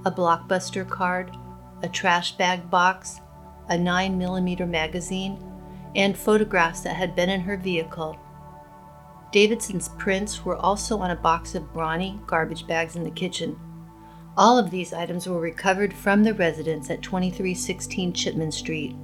a 0.04 0.10
blockbuster 0.10 0.88
card, 0.88 1.30
a 1.82 1.88
trash 1.88 2.32
bag 2.32 2.68
box, 2.70 3.20
a 3.68 3.74
9mm 3.74 4.68
magazine, 4.68 5.38
and 5.94 6.18
photographs 6.18 6.80
that 6.80 6.96
had 6.96 7.14
been 7.14 7.30
in 7.30 7.40
her 7.40 7.56
vehicle. 7.56 8.18
Davidson's 9.32 9.88
prints 9.90 10.44
were 10.44 10.56
also 10.56 10.98
on 10.98 11.10
a 11.10 11.16
box 11.16 11.54
of 11.54 11.72
brawny 11.72 12.20
garbage 12.26 12.66
bags 12.66 12.96
in 12.96 13.04
the 13.04 13.10
kitchen. 13.10 13.58
All 14.36 14.58
of 14.58 14.70
these 14.70 14.92
items 14.92 15.28
were 15.28 15.38
recovered 15.38 15.94
from 15.94 16.24
the 16.24 16.34
residence 16.34 16.90
at 16.90 17.02
2316 17.02 18.12
Chipman 18.12 18.50
Street. 18.50 18.96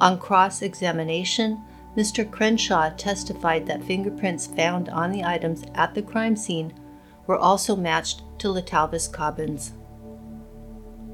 On 0.00 0.18
cross 0.18 0.62
examination, 0.62 1.62
Mr. 1.96 2.28
Crenshaw 2.28 2.90
testified 2.96 3.66
that 3.66 3.84
fingerprints 3.84 4.46
found 4.46 4.88
on 4.88 5.12
the 5.12 5.24
items 5.24 5.64
at 5.74 5.94
the 5.94 6.02
crime 6.02 6.36
scene 6.36 6.72
were 7.26 7.36
also 7.36 7.76
matched 7.76 8.22
to 8.38 8.48
Latalvis 8.48 9.12
Cobbins. 9.12 9.72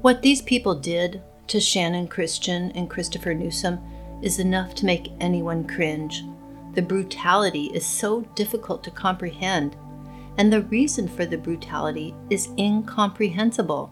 What 0.01 0.21
these 0.21 0.41
people 0.41 0.75
did 0.75 1.21
to 1.47 1.59
Shannon 1.59 2.07
Christian 2.07 2.71
and 2.71 2.89
Christopher 2.89 3.33
Newsom 3.33 3.79
is 4.21 4.39
enough 4.39 4.73
to 4.75 4.85
make 4.85 5.11
anyone 5.19 5.67
cringe. 5.67 6.23
The 6.73 6.81
brutality 6.81 7.65
is 7.73 7.85
so 7.85 8.21
difficult 8.35 8.83
to 8.83 8.91
comprehend 8.91 9.75
and 10.37 10.51
the 10.51 10.63
reason 10.63 11.07
for 11.07 11.25
the 11.25 11.37
brutality 11.37 12.13
is 12.29 12.49
incomprehensible. 12.57 13.91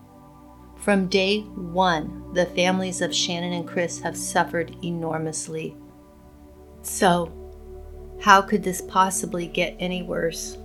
From 0.77 1.07
day 1.07 1.41
one, 1.41 2.33
the 2.33 2.45
families 2.45 3.01
of 3.01 3.15
Shannon 3.15 3.53
and 3.53 3.67
Chris 3.67 3.99
have 3.99 4.17
suffered 4.17 4.75
enormously. 4.83 5.77
So, 6.81 7.31
how 8.21 8.41
could 8.41 8.63
this 8.63 8.81
possibly 8.81 9.47
get 9.47 9.75
any 9.79 10.03
worse? 10.03 10.57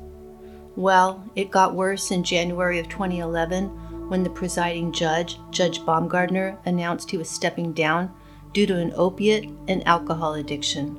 Well, 0.75 1.25
it 1.37 1.51
got 1.51 1.75
worse 1.75 2.11
in 2.11 2.25
January 2.25 2.79
of 2.79 2.89
2011 2.89 4.09
when 4.09 4.23
the 4.23 4.31
presiding 4.31 4.93
judge, 4.93 5.39
Judge 5.51 5.85
Baumgartner, 5.85 6.59
announced 6.65 7.11
he 7.11 7.19
was 7.19 7.29
stepping 7.29 7.73
down 7.73 8.13
due 8.53 8.67
to 8.67 8.77
an 8.77 8.93
opiate 8.97 9.51
and 9.69 9.87
alcohol 9.87 10.35
addiction. 10.35 10.99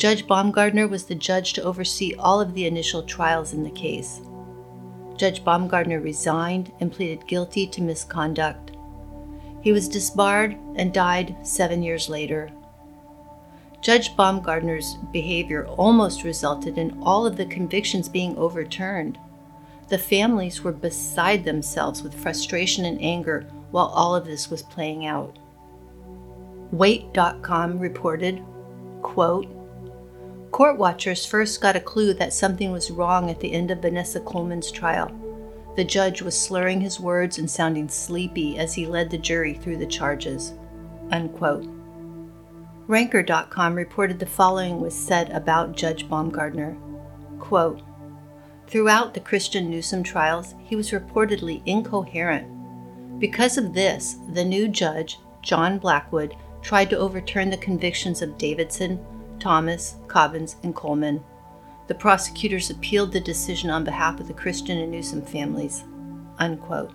Judge 0.00 0.26
Baumgartner 0.26 0.88
was 0.88 1.04
the 1.04 1.14
judge 1.14 1.52
to 1.52 1.62
oversee 1.62 2.14
all 2.18 2.40
of 2.40 2.54
the 2.54 2.64
initial 2.64 3.02
trials 3.02 3.52
in 3.52 3.62
the 3.62 3.70
case. 3.70 4.22
Judge 5.14 5.44
Baumgartner 5.44 6.00
resigned 6.00 6.72
and 6.80 6.90
pleaded 6.90 7.26
guilty 7.26 7.66
to 7.66 7.82
misconduct. 7.82 8.70
He 9.60 9.72
was 9.72 9.90
disbarred 9.90 10.56
and 10.76 10.94
died 10.94 11.36
seven 11.46 11.82
years 11.82 12.08
later. 12.08 12.50
Judge 13.82 14.16
Baumgartner's 14.16 14.94
behavior 15.12 15.66
almost 15.66 16.24
resulted 16.24 16.78
in 16.78 16.98
all 17.02 17.26
of 17.26 17.36
the 17.36 17.44
convictions 17.44 18.08
being 18.08 18.34
overturned. 18.38 19.18
The 19.88 19.98
families 19.98 20.64
were 20.64 20.72
beside 20.72 21.44
themselves 21.44 22.02
with 22.02 22.18
frustration 22.18 22.86
and 22.86 22.98
anger 23.02 23.42
while 23.70 23.88
all 23.88 24.14
of 24.14 24.24
this 24.24 24.48
was 24.48 24.62
playing 24.62 25.04
out. 25.04 25.38
WATE.com 26.70 27.78
reported, 27.78 28.42
quote, 29.02 29.59
Court 30.60 30.76
watchers 30.76 31.24
first 31.24 31.62
got 31.62 31.74
a 31.74 31.80
clue 31.80 32.12
that 32.12 32.34
something 32.34 32.70
was 32.70 32.90
wrong 32.90 33.30
at 33.30 33.40
the 33.40 33.50
end 33.50 33.70
of 33.70 33.80
Vanessa 33.80 34.20
Coleman's 34.20 34.70
trial. 34.70 35.10
The 35.74 35.84
judge 35.84 36.20
was 36.20 36.38
slurring 36.38 36.82
his 36.82 37.00
words 37.00 37.38
and 37.38 37.50
sounding 37.50 37.88
sleepy 37.88 38.58
as 38.58 38.74
he 38.74 38.84
led 38.84 39.08
the 39.08 39.16
jury 39.16 39.54
through 39.54 39.78
the 39.78 39.86
charges. 39.86 40.52
Unquote. 41.12 41.66
Ranker.com 42.88 43.74
reported 43.74 44.18
the 44.18 44.26
following 44.26 44.82
was 44.82 44.94
said 44.94 45.30
about 45.30 45.78
Judge 45.78 46.06
Baumgartner. 46.10 46.76
Quote, 47.38 47.80
Throughout 48.66 49.14
the 49.14 49.20
Christian 49.20 49.70
Newsom 49.70 50.02
trials, 50.02 50.54
he 50.62 50.76
was 50.76 50.90
reportedly 50.90 51.62
incoherent. 51.64 53.18
Because 53.18 53.56
of 53.56 53.72
this, 53.72 54.16
the 54.34 54.44
new 54.44 54.68
judge, 54.68 55.20
John 55.40 55.78
Blackwood, 55.78 56.36
tried 56.60 56.90
to 56.90 56.98
overturn 56.98 57.48
the 57.48 57.56
convictions 57.56 58.20
of 58.20 58.36
Davidson, 58.36 59.02
Thomas, 59.40 59.96
Cobbins, 60.06 60.56
and 60.62 60.74
Coleman. 60.74 61.24
The 61.88 61.94
prosecutors 61.94 62.70
appealed 62.70 63.12
the 63.12 63.20
decision 63.20 63.70
on 63.70 63.82
behalf 63.82 64.20
of 64.20 64.28
the 64.28 64.34
Christian 64.34 64.78
and 64.78 64.92
Newsom 64.92 65.22
families. 65.22 65.82
Unquote. 66.38 66.92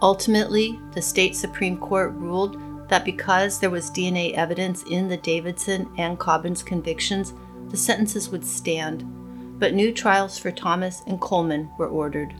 Ultimately, 0.00 0.78
the 0.92 1.02
state 1.02 1.34
Supreme 1.34 1.78
Court 1.78 2.12
ruled 2.12 2.88
that 2.88 3.04
because 3.04 3.58
there 3.58 3.70
was 3.70 3.90
DNA 3.90 4.34
evidence 4.34 4.84
in 4.84 5.08
the 5.08 5.16
Davidson 5.16 5.90
and 5.98 6.18
Cobbins 6.18 6.62
convictions, 6.62 7.32
the 7.68 7.76
sentences 7.76 8.28
would 8.28 8.44
stand, 8.44 9.02
but 9.58 9.74
new 9.74 9.92
trials 9.92 10.38
for 10.38 10.50
Thomas 10.50 11.02
and 11.06 11.20
Coleman 11.20 11.70
were 11.78 11.88
ordered. 11.88 12.34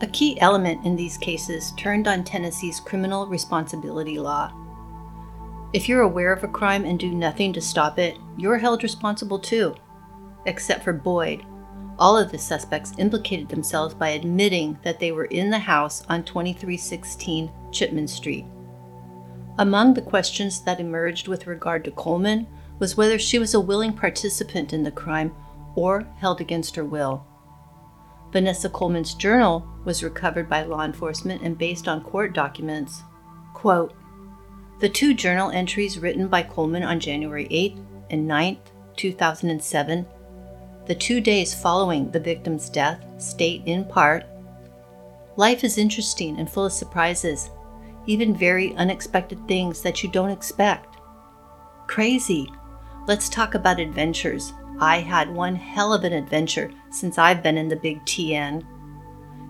A 0.00 0.06
key 0.08 0.38
element 0.40 0.84
in 0.84 0.96
these 0.96 1.16
cases 1.16 1.72
turned 1.78 2.06
on 2.06 2.24
Tennessee's 2.24 2.80
criminal 2.80 3.26
responsibility 3.26 4.18
law. 4.18 4.52
If 5.74 5.88
you're 5.88 6.02
aware 6.02 6.32
of 6.32 6.44
a 6.44 6.48
crime 6.48 6.84
and 6.84 7.00
do 7.00 7.12
nothing 7.12 7.52
to 7.52 7.60
stop 7.60 7.98
it, 7.98 8.16
you're 8.38 8.58
held 8.58 8.84
responsible 8.84 9.40
too. 9.40 9.74
Except 10.46 10.84
for 10.84 10.92
Boyd. 10.92 11.44
All 11.98 12.16
of 12.16 12.30
the 12.30 12.38
suspects 12.38 12.92
implicated 12.96 13.48
themselves 13.48 13.92
by 13.92 14.10
admitting 14.10 14.78
that 14.84 15.00
they 15.00 15.10
were 15.10 15.24
in 15.24 15.50
the 15.50 15.58
house 15.58 16.04
on 16.08 16.22
2316 16.22 17.50
Chipman 17.72 18.06
Street. 18.06 18.46
Among 19.58 19.94
the 19.94 20.02
questions 20.02 20.60
that 20.60 20.78
emerged 20.78 21.26
with 21.26 21.48
regard 21.48 21.84
to 21.86 21.90
Coleman 21.90 22.46
was 22.78 22.96
whether 22.96 23.18
she 23.18 23.40
was 23.40 23.54
a 23.54 23.60
willing 23.60 23.94
participant 23.94 24.72
in 24.72 24.84
the 24.84 24.92
crime 24.92 25.34
or 25.74 26.06
held 26.18 26.40
against 26.40 26.76
her 26.76 26.84
will. 26.84 27.26
Vanessa 28.30 28.68
Coleman's 28.68 29.14
journal 29.14 29.66
was 29.84 30.04
recovered 30.04 30.48
by 30.48 30.62
law 30.62 30.84
enforcement 30.84 31.42
and 31.42 31.58
based 31.58 31.88
on 31.88 32.04
court 32.04 32.32
documents. 32.32 33.02
Quote, 33.54 33.92
the 34.80 34.88
two 34.88 35.14
journal 35.14 35.50
entries 35.50 35.98
written 35.98 36.28
by 36.28 36.42
Coleman 36.42 36.82
on 36.82 37.00
January 37.00 37.46
8th 37.48 37.84
and 38.10 38.28
9th, 38.28 38.58
2007, 38.96 40.06
the 40.86 40.94
two 40.94 41.20
days 41.20 41.54
following 41.54 42.10
the 42.10 42.20
victim's 42.20 42.68
death, 42.68 43.02
state 43.18 43.62
in 43.66 43.84
part 43.84 44.24
Life 45.36 45.64
is 45.64 45.78
interesting 45.78 46.38
and 46.38 46.48
full 46.48 46.66
of 46.66 46.72
surprises, 46.72 47.50
even 48.06 48.36
very 48.36 48.74
unexpected 48.76 49.48
things 49.48 49.82
that 49.82 50.02
you 50.02 50.10
don't 50.10 50.30
expect. 50.30 50.96
Crazy. 51.88 52.48
Let's 53.06 53.28
talk 53.28 53.54
about 53.54 53.80
adventures. 53.80 54.52
I 54.80 55.00
had 55.00 55.28
one 55.28 55.56
hell 55.56 55.92
of 55.92 56.04
an 56.04 56.12
adventure 56.12 56.70
since 56.90 57.18
I've 57.18 57.42
been 57.42 57.58
in 57.58 57.68
the 57.68 57.76
big 57.76 58.04
TN. 58.04 58.64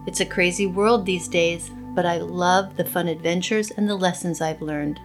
It's 0.07 0.21
a 0.21 0.27
crazy 0.27 0.67
world 0.67 1.05
these 1.05 1.29
days, 1.29 1.71
but 1.95 2.07
I 2.07 2.19
love 2.19 2.77
the 2.77 2.85
fun 2.85 3.09
adventures 3.09 3.71
and 3.71 3.89
the 3.89 3.95
lessons 3.95 4.41
I've 4.41 4.63
learned. 4.63 5.01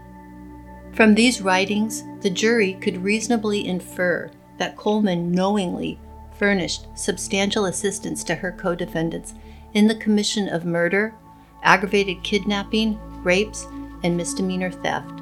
From 0.99 1.15
these 1.15 1.39
writings, 1.39 2.03
the 2.19 2.29
jury 2.29 2.73
could 2.73 3.01
reasonably 3.01 3.65
infer 3.65 4.29
that 4.57 4.75
Coleman 4.75 5.31
knowingly 5.31 5.97
furnished 6.37 6.87
substantial 6.93 7.63
assistance 7.67 8.21
to 8.25 8.35
her 8.35 8.51
co 8.51 8.75
defendants 8.75 9.33
in 9.73 9.87
the 9.87 9.95
commission 9.95 10.49
of 10.49 10.65
murder, 10.65 11.15
aggravated 11.63 12.21
kidnapping, 12.23 12.99
rapes, 13.23 13.65
and 14.03 14.17
misdemeanor 14.17 14.71
theft. 14.71 15.21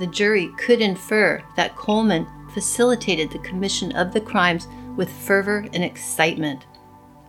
The 0.00 0.08
jury 0.08 0.50
could 0.58 0.80
infer 0.80 1.40
that 1.54 1.76
Coleman 1.76 2.26
facilitated 2.52 3.30
the 3.30 3.38
commission 3.38 3.92
of 3.92 4.12
the 4.12 4.20
crimes 4.20 4.66
with 4.96 5.08
fervor 5.08 5.68
and 5.72 5.84
excitement. 5.84 6.66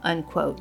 Unquote. 0.02 0.60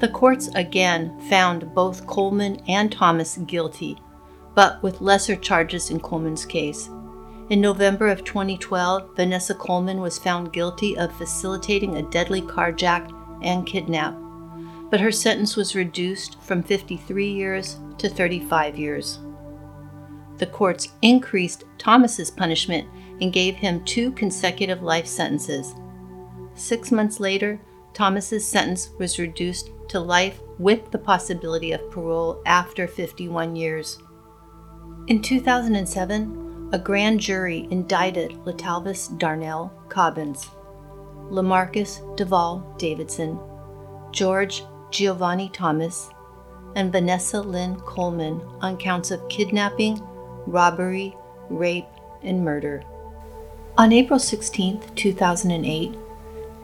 The 0.00 0.08
courts 0.08 0.48
again 0.56 1.16
found 1.30 1.72
both 1.76 2.08
Coleman 2.08 2.60
and 2.66 2.90
Thomas 2.90 3.36
guilty 3.36 4.00
but 4.56 4.82
with 4.82 5.02
lesser 5.02 5.36
charges 5.36 5.90
in 5.90 6.00
Coleman's 6.00 6.46
case. 6.46 6.88
In 7.50 7.60
November 7.60 8.08
of 8.08 8.24
2012, 8.24 9.14
Vanessa 9.14 9.54
Coleman 9.54 10.00
was 10.00 10.18
found 10.18 10.52
guilty 10.52 10.96
of 10.98 11.14
facilitating 11.14 11.96
a 11.96 12.10
deadly 12.10 12.40
carjack 12.42 13.12
and 13.44 13.66
kidnap, 13.66 14.16
but 14.90 14.98
her 14.98 15.12
sentence 15.12 15.54
was 15.56 15.76
reduced 15.76 16.40
from 16.42 16.62
53 16.62 17.30
years 17.30 17.78
to 17.98 18.08
35 18.08 18.76
years. 18.76 19.20
The 20.38 20.46
courts 20.46 20.88
increased 21.02 21.64
Thomas's 21.78 22.30
punishment 22.30 22.88
and 23.20 23.32
gave 23.32 23.56
him 23.56 23.84
two 23.84 24.10
consecutive 24.12 24.82
life 24.82 25.06
sentences. 25.06 25.74
Six 26.54 26.90
months 26.90 27.20
later, 27.20 27.60
Thomas's 27.92 28.46
sentence 28.46 28.90
was 28.98 29.18
reduced 29.18 29.70
to 29.88 30.00
life 30.00 30.40
with 30.58 30.90
the 30.90 30.98
possibility 30.98 31.72
of 31.72 31.90
parole 31.90 32.42
after 32.44 32.88
51 32.88 33.54
years. 33.54 33.98
In 35.08 35.22
2007, 35.22 36.70
a 36.72 36.78
grand 36.80 37.20
jury 37.20 37.68
indicted 37.70 38.32
Letalvis 38.44 39.16
Darnell 39.18 39.72
Cobbins, 39.88 40.50
Lemaricus 41.30 42.00
Duval 42.16 42.74
Davidson, 42.76 43.38
George 44.10 44.64
Giovanni 44.90 45.48
Thomas, 45.50 46.10
and 46.74 46.90
Vanessa 46.90 47.40
Lynn 47.40 47.76
Coleman 47.82 48.40
on 48.60 48.76
counts 48.78 49.12
of 49.12 49.28
kidnapping, 49.28 50.02
robbery, 50.44 51.16
rape, 51.50 51.86
and 52.24 52.44
murder. 52.44 52.82
On 53.78 53.92
April 53.92 54.18
16, 54.18 54.82
2008, 54.96 55.94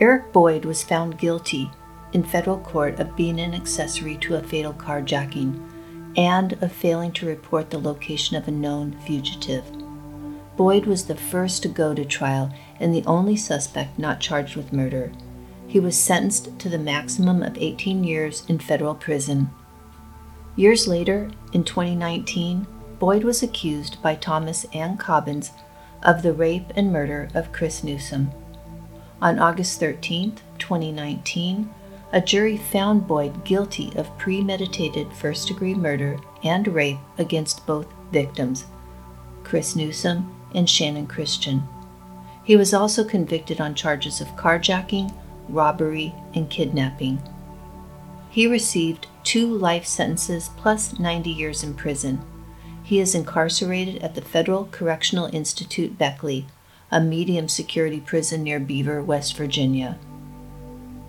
Eric 0.01 0.33
Boyd 0.33 0.65
was 0.65 0.83
found 0.83 1.17
guilty 1.17 1.71
in 2.13 2.25
federal 2.25 2.59
court 2.59 2.99
of 2.99 3.15
being 3.15 3.39
an 3.39 3.55
accessory 3.55 4.17
to 4.17 4.35
a 4.35 4.43
fatal 4.43 4.73
carjacking 4.73 5.72
and 6.17 6.55
of 6.63 6.73
failing 6.73 7.13
to 7.13 7.27
report 7.27 7.71
the 7.71 7.79
location 7.79 8.37
of 8.37 8.47
a 8.49 8.51
known 8.51 8.93
fugitive. 9.07 9.65
Boyd 10.57 10.87
was 10.87 11.07
the 11.07 11.17
first 11.17 11.63
to 11.63 11.69
go 11.69 11.95
to 11.95 12.05
trial 12.05 12.53
and 12.79 12.95
the 12.95 13.05
only 13.07 13.37
suspect 13.37 13.99
not 13.99 14.21
charged 14.21 14.57
with 14.57 14.73
murder. 14.73 15.13
He 15.67 15.81
was 15.81 15.99
sentenced 15.99 16.59
to 16.59 16.69
the 16.69 16.79
maximum 16.79 17.43
of 17.43 17.57
18 17.57 18.05
years 18.05 18.45
in 18.49 18.59
federal 18.59 18.95
prison. 18.95 19.51
Years 20.55 20.87
later, 20.87 21.31
in 21.53 21.65
2019, 21.65 22.67
Boyd 22.99 23.25
was 23.25 23.43
accused 23.43 24.01
by 24.03 24.15
Thomas 24.15 24.67
and 24.75 25.01
Cobbins 25.01 25.51
of 26.03 26.23
the 26.23 26.35
rape 26.35 26.73
and 26.77 26.93
murder 26.93 27.29
of 27.35 27.53
Chris 27.53 27.83
Newsom. 27.83 28.31
On 29.23 29.39
August 29.39 29.81
13, 29.81 30.37
2019, 30.59 31.71
a 32.13 32.21
jury 32.21 32.59
found 32.59 33.07
Boyd 33.07 33.45
guilty 33.45 33.91
of 33.97 34.17
premeditated 34.19 35.13
first 35.15 35.49
degree 35.49 35.75
murder 35.75 36.19
and 36.45 36.69
rape 36.69 36.99
against 37.17 37.67
both 37.67 37.87
victims, 38.13 38.67
Chris 39.45 39.75
Newsom 39.75 40.35
and 40.55 40.69
Channon 40.69 41.09
Christian. 41.09 41.63
He 42.45 42.57
was 42.57 42.75
also 42.75 43.03
convicted 43.05 43.61
on 43.61 43.75
charges 43.75 44.21
of 44.21 44.37
carjacking, 44.37 45.15
robbery, 45.49 46.15
and 46.35 46.51
kidnapping. 46.51 47.23
He 48.29 48.47
received 48.47 49.07
two 49.25 49.47
life 49.47 49.87
sentences 49.87 50.51
plus 50.57 50.99
90 50.99 51.31
years 51.31 51.63
in 51.63 51.75
prison. 51.75 52.23
He 52.83 52.99
is 53.01 53.15
incarcerated 53.15 54.03
at 54.03 54.15
the 54.15 54.23
Federal 54.23 54.69
Correctional 54.71 55.31
Institute 55.33 55.97
Beckley, 55.97 56.47
a 56.91 57.01
medium 57.01 57.49
security 57.49 58.01
prison 58.01 58.43
near 58.43 58.61
Beaver, 58.61 59.03
West 59.03 59.37
Virginia. 59.37 59.99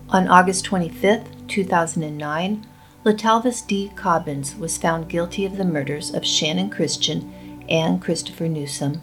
On 0.10 0.28
August 0.28 0.66
25, 0.66 1.48
2009, 1.48 2.68
Letalvis 3.04 3.62
D. 3.62 3.92
Cobbins 3.96 4.56
was 4.56 4.78
found 4.78 5.10
guilty 5.10 5.46
of 5.46 5.58
the 5.58 5.66
murders 5.66 6.14
of 6.14 6.24
Channon 6.24 6.72
Christian 6.72 7.64
and 7.68 8.02
Christopher 8.02 8.48
Newsom. 8.48 9.02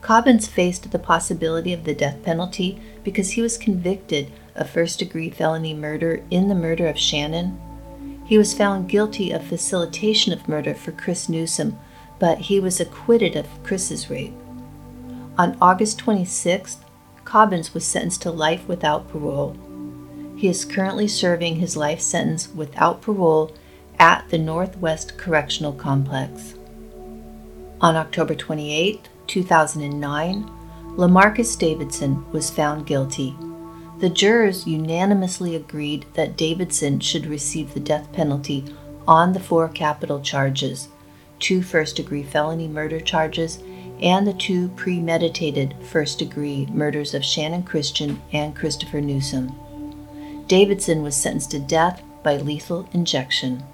Cobbins 0.00 0.46
faced 0.46 0.90
the 0.90 0.98
possibility 0.98 1.72
of 1.72 1.84
the 1.84 1.94
death 1.94 2.22
penalty 2.22 2.80
because 3.02 3.32
he 3.32 3.42
was 3.42 3.56
convicted 3.58 4.30
of 4.54 4.70
first 4.70 4.98
degree 4.98 5.30
felony 5.30 5.74
murder 5.74 6.22
in 6.30 6.48
the 6.48 6.54
murder 6.54 6.86
of 6.86 6.96
Channon. 6.96 7.58
He 8.24 8.38
was 8.38 8.54
found 8.54 8.88
guilty 8.88 9.32
of 9.32 9.44
facilitation 9.44 10.32
of 10.32 10.48
murder 10.48 10.74
for 10.74 10.92
Chris 10.92 11.28
Newsom, 11.28 11.78
but 12.18 12.38
he 12.38 12.60
was 12.60 12.80
acquitted 12.80 13.34
of 13.34 13.48
Chris's 13.64 14.08
rape. 14.08 14.34
On 15.38 15.56
August 15.60 15.98
26th, 16.00 16.78
Cobbins 17.24 17.74
was 17.74 17.84
sentenced 17.84 18.22
to 18.22 18.30
life 18.30 18.68
without 18.68 19.08
parole. 19.08 19.56
He 20.42 20.48
is 20.48 20.64
currently 20.64 21.06
serving 21.06 21.60
his 21.60 21.76
life 21.76 22.00
sentence 22.00 22.48
without 22.52 23.00
parole 23.00 23.54
at 24.00 24.28
the 24.30 24.38
Northwest 24.38 25.16
Correctional 25.16 25.72
Complex. 25.72 26.56
On 27.80 27.94
October 27.94 28.34
28, 28.34 29.08
2009, 29.28 30.50
Lemaricus 30.96 31.56
Davidson 31.56 32.28
was 32.32 32.50
found 32.50 32.88
guilty. 32.88 33.36
The 34.00 34.10
jurors 34.10 34.66
unanimously 34.66 35.54
agreed 35.54 36.06
that 36.14 36.36
Davidson 36.36 36.98
should 36.98 37.26
receive 37.26 37.72
the 37.72 37.78
death 37.78 38.12
penalty 38.12 38.64
on 39.06 39.34
the 39.34 39.38
four 39.38 39.68
capital 39.68 40.20
charges 40.20 40.88
two 41.38 41.62
first 41.62 41.94
degree 41.94 42.24
felony 42.24 42.66
murder 42.66 42.98
charges 42.98 43.60
and 44.00 44.26
the 44.26 44.34
two 44.34 44.70
premeditated 44.70 45.76
first 45.82 46.18
degree 46.18 46.66
murders 46.72 47.14
of 47.14 47.22
Channon 47.22 47.64
Christian 47.64 48.20
and 48.32 48.56
Christopher 48.56 49.00
Newsom. 49.00 49.54
Davidson 50.52 51.02
was 51.02 51.16
sentenced 51.16 51.52
to 51.52 51.58
death 51.58 52.02
by 52.22 52.36
lethal 52.36 52.86
injection. 52.92 53.64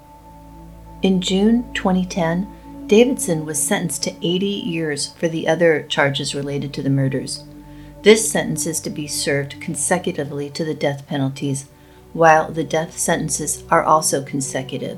In 1.01 1.19
June 1.19 1.65
2010, 1.73 2.87
Davidson 2.87 3.45
was 3.45 3.61
sentenced 3.61 4.03
to 4.03 4.15
80 4.25 4.45
years 4.45 5.07
for 5.07 5.27
the 5.27 5.45
other 5.45 5.83
charges 5.83 6.33
related 6.33 6.73
to 6.73 6.81
the 6.81 6.89
murders. 6.89 7.43
This 8.03 8.31
sentence 8.31 8.65
is 8.65 8.79
to 8.79 8.89
be 8.89 9.07
served 9.07 9.59
consecutively 9.59 10.49
to 10.51 10.63
the 10.63 10.73
death 10.73 11.05
penalties, 11.05 11.65
while 12.13 12.49
the 12.49 12.63
death 12.63 12.97
sentences 12.97 13.65
are 13.69 13.83
also 13.83 14.23
consecutive. 14.23 14.97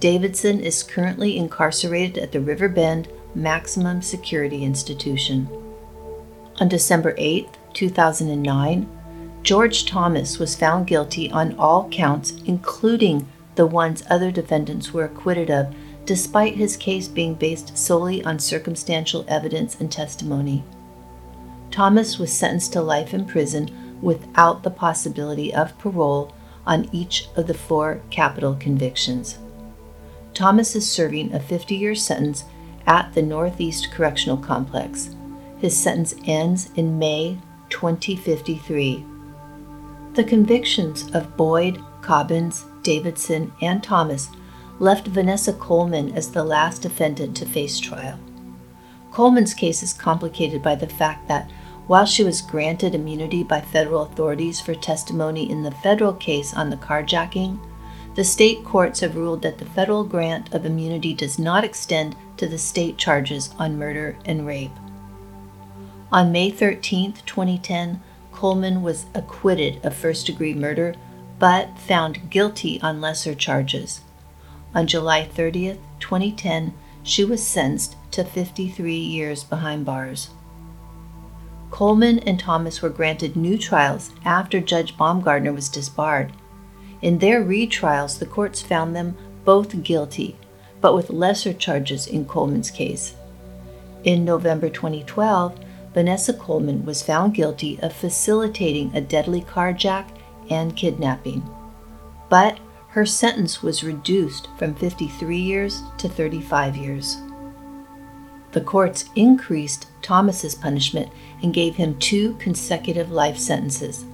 Davidson 0.00 0.58
is 0.58 0.82
currently 0.82 1.36
incarcerated 1.36 2.18
at 2.18 2.32
the 2.32 2.40
River 2.40 2.68
Bend 2.68 3.06
Maximum 3.36 4.02
Security 4.02 4.64
Institution. 4.64 5.48
On 6.56 6.68
December 6.68 7.14
8, 7.18 7.46
2009, 7.72 9.01
George 9.42 9.86
Thomas 9.86 10.38
was 10.38 10.54
found 10.54 10.86
guilty 10.86 11.30
on 11.30 11.58
all 11.58 11.88
counts, 11.88 12.32
including 12.46 13.26
the 13.56 13.66
ones 13.66 14.04
other 14.08 14.30
defendants 14.30 14.92
were 14.92 15.04
acquitted 15.04 15.50
of, 15.50 15.74
despite 16.04 16.54
his 16.54 16.76
case 16.76 17.08
being 17.08 17.34
based 17.34 17.76
solely 17.76 18.24
on 18.24 18.38
circumstantial 18.38 19.24
evidence 19.26 19.80
and 19.80 19.90
testimony. 19.90 20.62
Thomas 21.70 22.18
was 22.18 22.32
sentenced 22.32 22.72
to 22.74 22.82
life 22.82 23.12
in 23.12 23.24
prison 23.24 23.98
without 24.00 24.62
the 24.62 24.70
possibility 24.70 25.52
of 25.52 25.78
parole 25.78 26.32
on 26.64 26.88
each 26.92 27.28
of 27.34 27.46
the 27.46 27.54
four 27.54 28.00
capital 28.10 28.54
convictions. 28.54 29.38
Thomas 30.34 30.76
is 30.76 30.88
serving 30.88 31.32
a 31.34 31.40
50 31.40 31.74
year 31.74 31.94
sentence 31.94 32.44
at 32.86 33.12
the 33.14 33.22
Northeast 33.22 33.90
Correctional 33.90 34.36
Complex. 34.36 35.14
His 35.58 35.76
sentence 35.76 36.14
ends 36.26 36.70
in 36.76 36.98
May 36.98 37.38
2053. 37.70 39.11
The 40.14 40.24
convictions 40.24 41.10
of 41.14 41.38
Boyd, 41.38 41.82
Cobbins, 42.02 42.66
Davidson, 42.82 43.50
and 43.62 43.82
Thomas 43.82 44.28
left 44.78 45.06
Vanessa 45.06 45.54
Coleman 45.54 46.14
as 46.14 46.30
the 46.30 46.44
last 46.44 46.82
defendant 46.82 47.34
to 47.38 47.46
face 47.46 47.80
trial. 47.80 48.18
Coleman's 49.10 49.54
case 49.54 49.82
is 49.82 49.94
complicated 49.94 50.62
by 50.62 50.74
the 50.74 50.86
fact 50.86 51.28
that 51.28 51.50
while 51.86 52.04
she 52.04 52.22
was 52.22 52.42
granted 52.42 52.94
immunity 52.94 53.42
by 53.42 53.62
federal 53.62 54.02
authorities 54.02 54.60
for 54.60 54.74
testimony 54.74 55.50
in 55.50 55.62
the 55.62 55.70
federal 55.70 56.12
case 56.12 56.52
on 56.52 56.68
the 56.68 56.76
carjacking, 56.76 57.58
the 58.14 58.24
state 58.24 58.62
courts 58.64 59.00
have 59.00 59.16
ruled 59.16 59.40
that 59.40 59.56
the 59.56 59.64
federal 59.64 60.04
grant 60.04 60.52
of 60.52 60.66
immunity 60.66 61.14
does 61.14 61.38
not 61.38 61.64
extend 61.64 62.14
to 62.36 62.46
the 62.46 62.58
state 62.58 62.98
charges 62.98 63.48
on 63.58 63.78
murder 63.78 64.18
and 64.26 64.46
rape. 64.46 64.72
On 66.10 66.30
May 66.30 66.50
13, 66.50 67.14
2010, 67.24 68.02
Coleman 68.42 68.82
was 68.82 69.06
acquitted 69.14 69.78
of 69.86 69.94
first 69.94 70.26
degree 70.26 70.52
murder 70.52 70.96
but 71.38 71.78
found 71.78 72.28
guilty 72.28 72.82
on 72.82 73.00
lesser 73.00 73.36
charges. 73.36 74.00
On 74.74 74.88
July 74.88 75.22
30, 75.24 75.78
2010, 76.00 76.74
she 77.04 77.24
was 77.24 77.40
sentenced 77.40 77.94
to 78.10 78.24
53 78.24 78.96
years 78.96 79.44
behind 79.44 79.84
bars. 79.84 80.30
Coleman 81.70 82.18
and 82.18 82.40
Thomas 82.40 82.82
were 82.82 82.88
granted 82.88 83.36
new 83.36 83.56
trials 83.56 84.10
after 84.24 84.60
Judge 84.60 84.96
Baumgartner 84.96 85.52
was 85.52 85.68
disbarred. 85.68 86.32
In 87.00 87.20
their 87.20 87.44
retrials, 87.44 88.18
the 88.18 88.26
courts 88.26 88.60
found 88.60 88.96
them 88.96 89.16
both 89.44 89.84
guilty 89.84 90.36
but 90.80 90.96
with 90.96 91.10
lesser 91.10 91.52
charges 91.52 92.08
in 92.08 92.24
Coleman's 92.24 92.72
case. 92.72 93.14
In 94.02 94.24
November 94.24 94.68
2012, 94.68 95.60
Vanessa 95.94 96.32
Coleman 96.32 96.84
was 96.84 97.02
found 97.02 97.34
guilty 97.34 97.78
of 97.80 97.92
facilitating 97.92 98.94
a 98.94 99.00
deadly 99.00 99.42
carjack 99.42 100.08
and 100.50 100.76
kidnapping. 100.76 101.42
But 102.28 102.58
her 102.88 103.06
sentence 103.06 103.62
was 103.62 103.84
reduced 103.84 104.48
from 104.58 104.74
53 104.74 105.36
years 105.36 105.82
to 105.98 106.08
35 106.08 106.76
years. 106.76 107.16
The 108.52 108.60
courts 108.60 109.06
increased 109.16 109.86
Thomas's 110.02 110.54
punishment 110.54 111.10
and 111.42 111.54
gave 111.54 111.76
him 111.76 111.98
two 111.98 112.34
consecutive 112.34 113.10
life 113.10 113.38
sentences. 113.38 114.04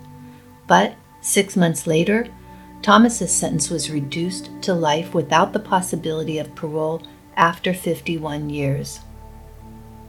But 0.68 0.95
six 1.20 1.57
months 1.57 1.87
later, 1.87 2.29
Thomas's 2.83 3.35
sentence 3.35 3.70
was 3.70 3.91
reduced 3.91 4.51
to 4.62 4.74
life 4.74 5.12
without 5.12 5.53
the 5.53 5.59
possibility 5.59 6.39
of 6.39 6.55
parole 6.55 7.03
after 7.37 7.74
51 7.74 8.51
years. 8.51 9.01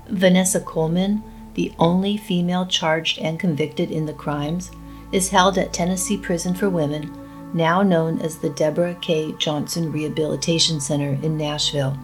Vanessa 0.08 0.60
Coleman, 0.60 1.24
the 1.60 1.74
only 1.78 2.16
female 2.16 2.66
charged 2.66 3.20
and 3.20 3.38
convicted 3.38 3.92
in 3.92 4.06
the 4.06 4.14
crimes, 4.14 4.72
is 5.12 5.28
held 5.28 5.58
at 5.58 5.74
Tennessee 5.74 6.16
Prison 6.16 6.54
for 6.54 6.70
Women, 6.70 7.12
now 7.54 7.82
known 7.82 8.22
as 8.22 8.38
the 8.38 8.52
Deborah 8.52 8.96
K. 9.02 9.34
Johnson 9.34 9.92
Rehabilitation 9.92 10.80
Center 10.80 11.20
in 11.22 11.36
Nashville. 11.36 12.00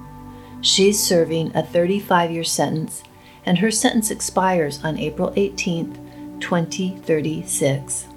She's 0.60 1.01
serving 1.01 1.56
a 1.56 1.64
35 1.64 2.32
year 2.32 2.43
sentence, 2.43 3.01
and 3.45 3.58
her 3.60 3.72
sentence 3.72 4.12
expires 4.12 4.84
on 4.84 4.99
April 4.99 5.32
18, 5.38 6.38
2036. 6.41 8.08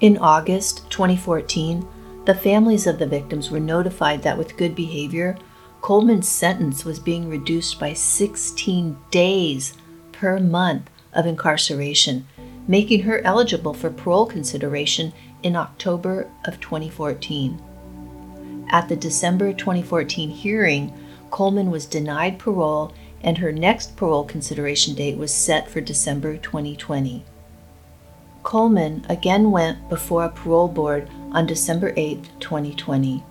In 0.00 0.16
August 0.16 0.90
2014, 0.90 1.86
the 2.24 2.34
families 2.34 2.86
of 2.86 2.98
the 2.98 3.06
victims 3.06 3.50
were 3.50 3.60
notified 3.60 4.22
that 4.22 4.38
with 4.38 4.56
good 4.56 4.74
behavior, 4.74 5.36
Coleman's 5.82 6.26
sentence 6.26 6.86
was 6.86 6.98
being 6.98 7.28
reduced 7.28 7.78
by 7.78 7.92
16 7.92 8.96
days 9.10 9.74
per 10.20 10.38
month 10.38 10.90
of 11.14 11.24
incarceration, 11.24 12.26
making 12.68 13.04
her 13.04 13.24
eligible 13.24 13.72
for 13.72 13.88
parole 13.88 14.26
consideration 14.26 15.14
in 15.42 15.56
October 15.56 16.28
of 16.44 16.60
2014. 16.60 17.58
At 18.68 18.90
the 18.90 18.96
December 18.96 19.54
2014 19.54 20.28
hearing, 20.28 20.92
Coleman 21.30 21.70
was 21.70 21.86
denied 21.86 22.38
parole 22.38 22.92
and 23.22 23.38
her 23.38 23.50
next 23.50 23.96
parole 23.96 24.24
consideration 24.24 24.94
date 24.94 25.16
was 25.16 25.32
set 25.32 25.70
for 25.70 25.80
December 25.80 26.36
2020. 26.36 27.24
Coleman 28.42 29.06
again 29.08 29.50
went 29.50 29.88
before 29.88 30.24
a 30.24 30.28
parole 30.28 30.68
board 30.68 31.08
on 31.32 31.46
December 31.46 31.94
8, 31.96 32.28
2020. 32.40 33.24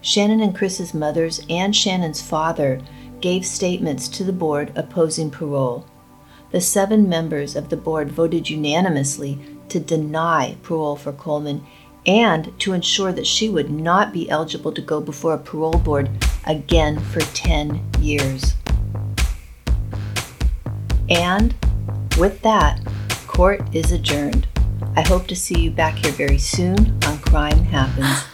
Channon 0.00 0.44
and 0.44 0.54
Chris's 0.54 0.94
mothers 0.94 1.44
and 1.50 1.74
Channon's 1.74 2.22
father 2.22 2.80
gave 3.20 3.44
statements 3.44 4.06
to 4.06 4.22
the 4.22 4.32
board 4.32 4.70
opposing 4.76 5.28
parole. 5.28 5.86
The 6.50 6.60
seven 6.60 7.08
members 7.08 7.54
of 7.54 7.68
the 7.68 7.76
board 7.76 8.10
voted 8.10 8.50
unanimously 8.50 9.38
to 9.68 9.78
deny 9.78 10.56
parole 10.62 10.96
for 10.96 11.12
Coleman 11.12 11.64
and 12.06 12.58
to 12.60 12.72
ensure 12.72 13.12
that 13.12 13.26
she 13.26 13.48
would 13.48 13.70
not 13.70 14.12
be 14.12 14.28
eligible 14.30 14.72
to 14.72 14.80
go 14.80 15.00
before 15.00 15.34
a 15.34 15.38
parole 15.38 15.78
board 15.78 16.10
again 16.44 16.98
for 16.98 17.20
10 17.20 17.80
years. 18.00 18.54
And 21.08 21.54
with 22.18 22.40
that, 22.42 22.80
court 23.26 23.62
is 23.74 23.92
adjourned. 23.92 24.48
I 24.96 25.02
hope 25.02 25.26
to 25.28 25.36
see 25.36 25.60
you 25.60 25.70
back 25.70 25.98
here 25.98 26.12
very 26.12 26.38
soon 26.38 26.98
on 27.06 27.18
Crime 27.18 27.64
Happens. 27.64 28.29